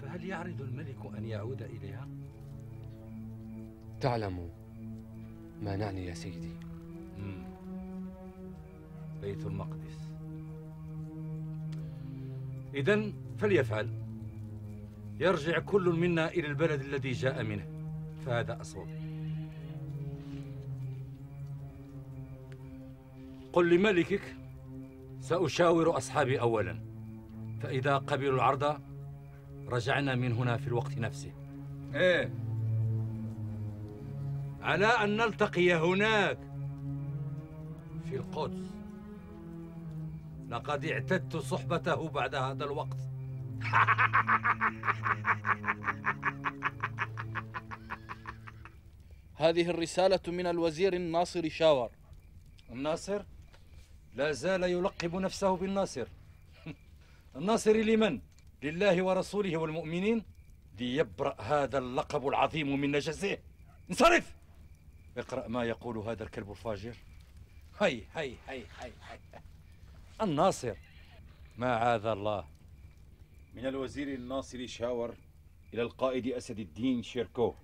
فهل 0.03 0.25
يعرض 0.25 0.61
الملك 0.61 1.17
أن 1.19 1.25
يعود 1.25 1.63
إليها؟ 1.63 2.09
تعلم 4.01 4.51
ما 5.63 5.77
نعني 5.77 6.07
يا 6.07 6.15
سيدي. 6.15 6.53
مم. 7.19 7.43
بيت 9.21 9.47
المقدس. 9.47 10.09
إذا 12.75 13.13
فليفعل. 13.39 13.89
يرجع 15.21 15.59
كل 15.59 15.83
منا 15.83 16.29
إلى 16.29 16.47
البلد 16.47 16.81
الذي 16.81 17.13
جاء 17.13 17.43
منه. 17.43 17.67
فهذا 18.27 18.61
أصوب. 18.61 18.89
قل 23.53 23.77
لملكك 23.77 24.42
سأشاور 25.23 25.97
أصحابي 25.97 26.41
أولا. 26.41 26.79
فإذا 27.61 27.99
قبلوا 27.99 28.35
العرض 28.35 28.81
رجعنا 29.69 30.15
من 30.15 30.33
هنا 30.33 30.57
في 30.57 30.67
الوقت 30.67 30.99
نفسه. 30.99 31.33
إيه. 31.95 32.35
على 34.63 34.87
أن 34.87 35.17
نلتقي 35.17 35.75
هناك. 35.75 36.39
في 38.09 38.17
القدس. 38.17 38.75
لقد 40.49 40.85
اعتدت 40.85 41.37
صحبته 41.37 42.09
بعد 42.09 42.35
هذا 42.35 42.65
الوقت. 42.65 42.99
هذه 49.35 49.71
الرسالة 49.71 50.21
من 50.29 50.47
الوزير 50.47 50.93
الناصر 50.93 51.49
شاور. 51.49 51.91
الناصر؟ 52.71 53.23
لا 54.15 54.33
زال 54.33 54.63
يلقب 54.63 55.17
نفسه 55.17 55.57
بالناصر. 55.57 56.07
الناصر 57.37 57.77
لمن؟ 57.77 58.21
لله 58.63 59.03
ورسوله 59.03 59.57
والمؤمنين. 59.57 60.23
ليبرأ 60.79 61.41
هذا 61.41 61.79
اللقب 61.79 62.29
العظيم 62.29 62.81
من 62.81 62.91
نجسه. 62.91 63.39
انصرف! 63.91 64.35
اقرأ 65.17 65.49
ما 65.49 65.65
يقول 65.65 65.99
هذا 65.99 66.25
الكلب 66.25 66.51
الفاجر. 66.51 66.95
هي 67.81 68.03
هي 68.15 68.35
هي 68.49 68.63
هي. 68.81 68.93
الناصر. 70.23 70.77
ما 71.59 71.77
عاذ 71.77 72.07
الله. 72.07 72.45
من 73.55 73.67
الوزير 73.67 74.09
الناصر 74.15 74.67
شاور 74.67 75.15
إلى 75.75 75.83
القائد 75.83 76.27
أسد 76.27 76.59
الدين 76.59 77.03
شيركو. 77.03 77.55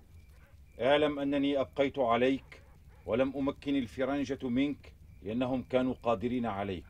اعلم 0.81 1.19
أنني 1.19 1.59
أبقيت 1.61 1.99
عليك 1.99 2.61
ولم 3.05 3.37
أمكن 3.37 3.75
الفرنجة 3.75 4.47
منك 4.47 4.93
لأنهم 5.23 5.63
كانوا 5.63 5.93
قادرين 6.03 6.45
عليك. 6.45 6.85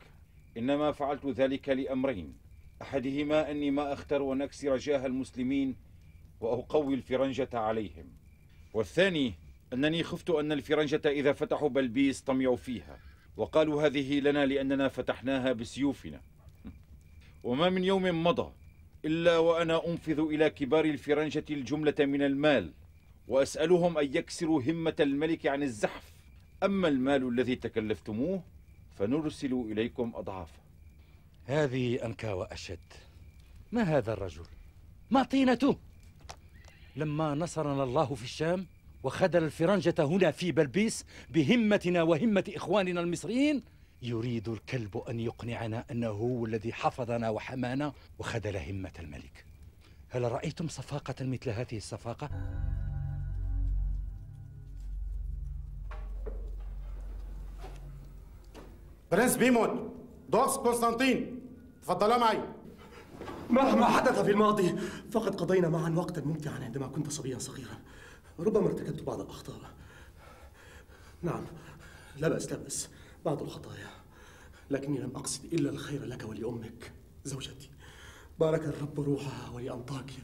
إنما 0.58 0.92
فعلت 0.92 1.26
ذلك 1.26 1.70
لأمرين. 1.70 2.34
أحدهما 2.82 3.52
أني 3.52 3.72
ما 3.72 3.94
أختر 3.94 4.34
أن 4.34 4.42
أكسر 4.42 4.78
جاه 4.78 5.06
المسلمين 5.06 5.76
وأقوي 6.42 6.94
الفرنجة 6.94 7.50
عليهم. 7.54 8.06
والثاني 8.74 9.34
أنني 9.74 10.04
خفت 10.04 10.30
أن 10.30 10.52
الفرنجة 10.52 11.02
إذا 11.06 11.34
فتحوا 11.34 11.70
بلبيس 11.70 12.22
طمعوا 12.22 12.56
فيها. 12.56 13.00
وقالوا 13.38 13.86
هذه 13.86 14.20
لنا 14.20 14.46
لأننا 14.46 14.88
فتحناها 14.88 15.52
بسيوفنا. 15.52 16.22
وما 17.44 17.70
من 17.70 17.84
يوم 17.84 18.24
مضى 18.24 18.52
إلا 19.06 19.38
وأنا 19.38 19.88
أنفذ 19.88 20.20
إلى 20.20 20.50
كبار 20.50 20.86
الفرنجة 20.86 21.46
الجملة 21.50 21.96
من 22.00 22.22
المال 22.22 22.74
وأسألهم 23.28 23.98
أن 23.98 24.06
يكسروا 24.16 24.62
همة 24.62 24.96
الملك 25.00 25.48
عن 25.48 25.64
الزحف. 25.64 26.19
أما 26.64 26.88
المال 26.88 27.28
الذي 27.28 27.56
تكلفتموه 27.56 28.44
فنرسل 28.98 29.54
إليكم 29.72 30.12
أضعافه 30.16 30.60
هذه 31.46 32.06
أنكى 32.06 32.32
وأشد. 32.32 32.80
ما 33.72 33.82
هذا 33.84 34.14
الرجل؟ 34.14 34.44
ما 35.12 35.24
طينته؟ 35.24 35.78
لما 36.96 37.36
نصرنا 37.36 37.84
الله 37.84 38.16
في 38.16 38.24
الشام 38.24 38.66
وخذل 39.04 39.44
الفرنجة 39.44 39.96
هنا 40.00 40.32
في 40.32 40.52
بلبيس 40.52 41.06
بهمتنا 41.30 42.04
وهمة 42.04 42.52
إخواننا 42.56 43.02
المصريين 43.02 43.64
يريد 44.02 44.50
الكلب 44.50 44.98
أن 44.98 45.20
يقنعنا 45.20 45.86
أنه 45.92 46.08
هو 46.08 46.46
الذي 46.46 46.74
حفظنا 46.74 47.30
وحمانا 47.30 47.94
وخذل 48.20 48.58
همة 48.58 48.94
الملك. 49.00 49.46
هل 50.10 50.32
رأيتم 50.32 50.68
صفاقة 50.68 51.16
مثل 51.26 51.50
هذه 51.50 51.78
الصفاقة؟ 51.78 52.30
برنس 59.12 59.38
بيمون 59.38 59.96
دوكس 60.30 60.52
قسطنطين 60.52 61.40
تفضلا 61.82 62.18
معي. 62.18 62.44
مهما 63.50 63.86
حدث 63.86 64.22
في 64.22 64.32
الماضي. 64.32 64.76
فقد 65.12 65.36
قضينا 65.36 65.70
معا 65.70 65.90
وقتا 65.90 66.22
ممتعا 66.22 66.64
عندما 66.64 66.88
كنت 66.88 67.12
صبيا 67.12 67.40
صغيرا. 67.40 67.82
ربما 68.40 68.68
ارتكبت 68.68 69.04
بعض 69.04 69.22
الأخطاء. 69.22 69.56
نعم 71.22 71.44
لا 72.18 72.28
بأس 72.28 72.52
لا 72.52 72.58
بأس. 72.58 72.90
بعض 73.26 73.42
الخطايا. 73.42 73.90
لكني 74.70 75.00
لم 75.00 75.12
أقصد 75.16 75.54
إلا 75.54 75.70
الخير 75.70 76.06
لك 76.06 76.26
ولأمك 76.30 76.92
زوجتي. 77.26 77.70
بارك 78.40 78.64
الرب 78.64 79.00
روحها 79.00 79.50
ولأنطاكيا 79.56 80.24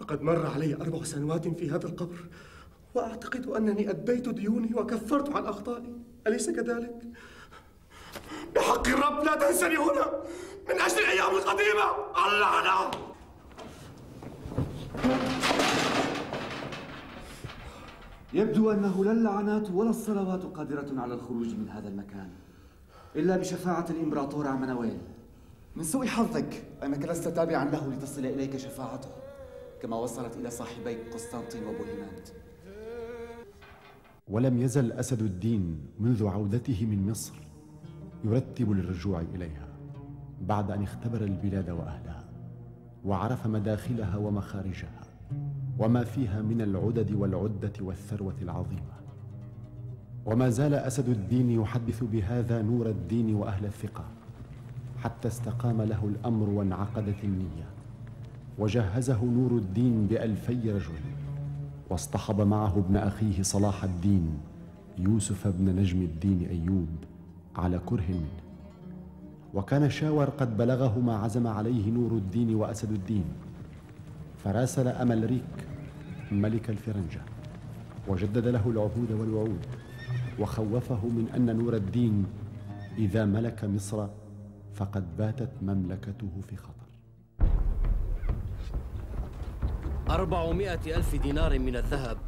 لقد 0.00 0.22
مر 0.22 0.46
علي 0.46 0.74
أربع 0.74 1.04
سنوات 1.04 1.48
في 1.48 1.70
هذا 1.70 1.86
القبر 1.86 2.28
وأعتقد 2.94 3.46
أنني 3.46 3.90
أديت 3.90 4.28
ديوني 4.28 4.74
وكفرت 4.74 5.36
عن 5.36 5.46
أخطائي. 5.46 5.96
أليس 6.26 6.50
كذلك؟ 6.50 7.02
بحق 8.80 8.88
الرب 8.88 9.24
لا 9.24 9.36
تنسني 9.36 9.76
هنا. 9.76 10.06
من 10.68 10.80
أجل 10.80 10.98
الأيام 10.98 11.36
القديمة. 11.36 11.86
اللعنة 12.26 12.90
يبدو 18.32 18.70
أنه 18.70 19.04
لا 19.04 19.12
اللعنات 19.12 19.70
ولا 19.70 19.90
الصلوات 19.90 20.42
قادرة 20.42 21.00
على 21.00 21.14
الخروج 21.14 21.46
من 21.46 21.68
هذا 21.68 21.88
المكان 21.88 22.30
إلا 23.16 23.36
بشفاعة 23.36 23.86
الإمبراطور 23.90 24.46
عمنويل. 24.46 24.98
من 25.76 25.84
سوء 25.84 26.06
حظك 26.06 26.62
أنك 26.82 27.04
لست 27.04 27.28
تابعا 27.28 27.64
له 27.64 27.88
لتصل 27.88 28.26
إليك 28.26 28.56
شفاعته 28.56 29.08
كما 29.82 29.96
وصلت 29.96 30.36
إلى 30.36 30.50
صاحبيك 30.50 31.14
قسطنطين 31.14 31.64
وبوهيماند 31.64 32.28
ولم 34.28 34.62
يزل 34.62 34.92
أسد 34.92 35.22
الدين 35.22 35.80
منذ 36.00 36.26
عودته 36.26 36.86
من 36.86 37.10
مصر. 37.10 37.49
يرتب 38.24 38.70
للرجوع 38.70 39.20
إليها 39.34 39.66
بعد 40.48 40.70
أن 40.70 40.82
اختبر 40.82 41.20
البلاد 41.24 41.70
وأهلها 41.70 42.24
وعرف 43.04 43.46
مداخلها 43.46 44.16
ومخارجها 44.16 45.00
وما 45.78 46.04
فيها 46.04 46.42
من 46.42 46.60
العدد 46.60 47.12
والعدة 47.12 47.72
والثروة 47.80 48.34
العظيمة. 48.42 49.00
وما 50.26 50.48
زال 50.48 50.74
أسد 50.74 51.08
الدين 51.08 51.50
يحدث 51.50 52.04
بهذا 52.04 52.62
نور 52.62 52.88
الدين 52.88 53.34
وأهل 53.34 53.64
الثقة 53.64 54.04
حتى 54.98 55.28
استقام 55.28 55.82
له 55.82 56.04
الأمر 56.04 56.48
وانعقدت 56.48 57.24
النية 57.24 57.68
وجهزه 58.58 59.24
نور 59.24 59.50
الدين 59.50 60.06
بألفي 60.06 60.72
رجل 60.72 61.00
واصطحب 61.90 62.40
معه 62.40 62.78
ابن 62.78 62.96
أخيه 62.96 63.42
صلاح 63.42 63.84
الدين 63.84 64.38
يوسف 64.98 65.48
بن 65.48 65.76
نجم 65.76 66.02
الدين 66.02 66.46
أيوب 66.50 66.88
على 67.56 67.80
كره 67.86 68.08
منه. 68.08 68.40
وكان 69.54 69.90
شاور 69.90 70.24
قد 70.24 70.56
بلغه 70.56 70.98
ما 70.98 71.16
عزم 71.16 71.46
عليه 71.46 71.90
نور 71.90 72.12
الدين 72.12 72.54
وأسد 72.54 72.90
الدين. 72.90 73.24
فراسل 74.44 74.88
أملريك 74.88 75.66
ملك 76.32 76.70
الفرنجة 76.70 77.20
وجدد 78.08 78.48
له 78.48 78.70
العهود 78.70 79.12
والوعود 79.12 79.66
وخوفه 80.38 81.06
من 81.06 81.28
أن 81.36 81.56
نور 81.56 81.76
الدين 81.76 82.26
إذا 82.98 83.24
ملك 83.24 83.64
مصر 83.64 84.06
فقد 84.74 85.16
باتت 85.16 85.50
مملكته 85.62 86.30
في 86.48 86.56
خطر. 86.56 86.86
أربعمائة 90.10 90.96
ألف 90.96 91.14
دينار 91.22 91.58
من 91.58 91.76
الذهب 91.76 92.18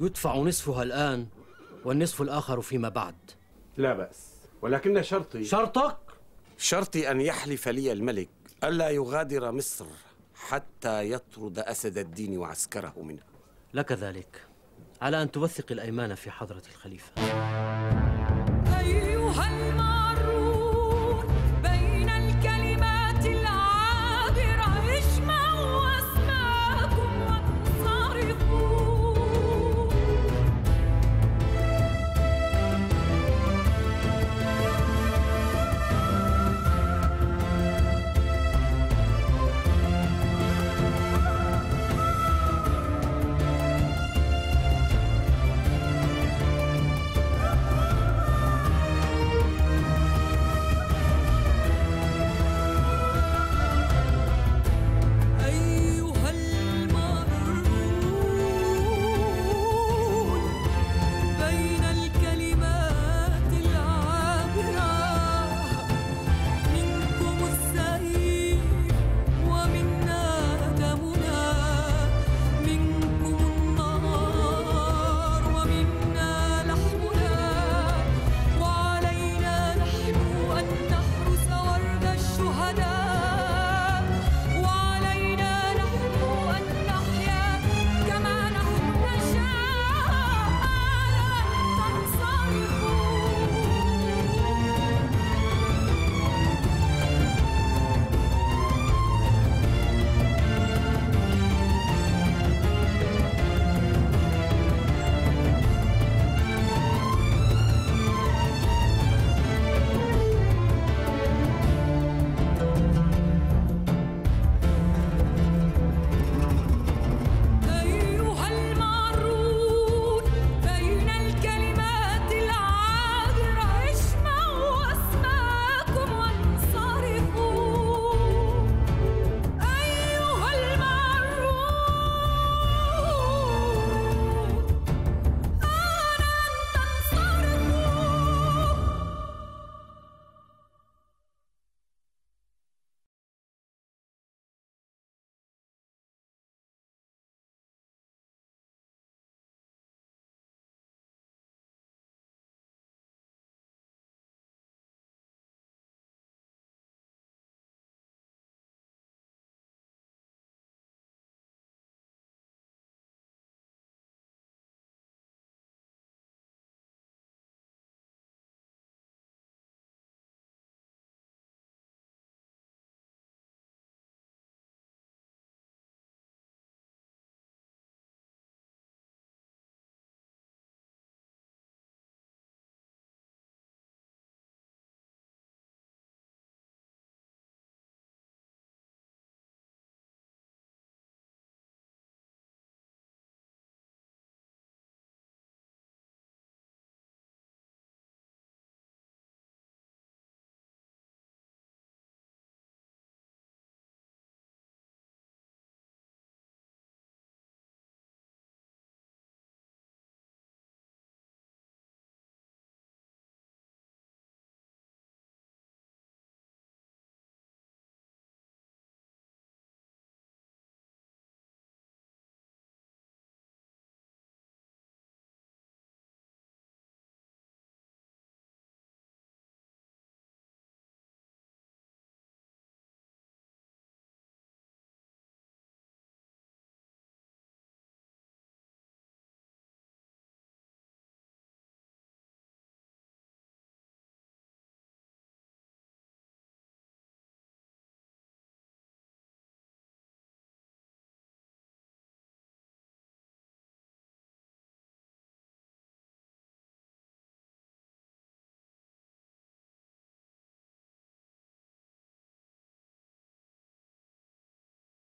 يدفع 0.00 0.36
نصفها 0.36 0.82
الآن 0.82 1.26
والنصف 1.84 2.22
الآخر 2.22 2.60
فيما 2.60 2.88
بعد. 2.88 3.14
لا 3.76 3.94
بأس. 3.94 4.39
ولكن 4.62 5.02
شرطي. 5.02 5.44
شرطك؟ 5.44 5.96
شرطي 6.58 7.10
أن 7.10 7.20
يحلف 7.20 7.68
لي 7.68 7.92
الملك 7.92 8.28
ألا 8.64 8.90
يغادر 8.90 9.52
مصر 9.52 9.86
حتى 10.34 11.10
يطرد 11.10 11.58
أسد 11.58 11.98
الدين 11.98 12.38
وعسكره 12.38 12.94
منها. 12.96 13.24
لك 13.74 13.92
ذلك 13.92 14.44
على 15.02 15.22
أن 15.22 15.30
توثق 15.30 15.72
الأيمان 15.72 16.14
في 16.14 16.30
حضرة 16.30 16.62
الخليفة. 16.70 17.99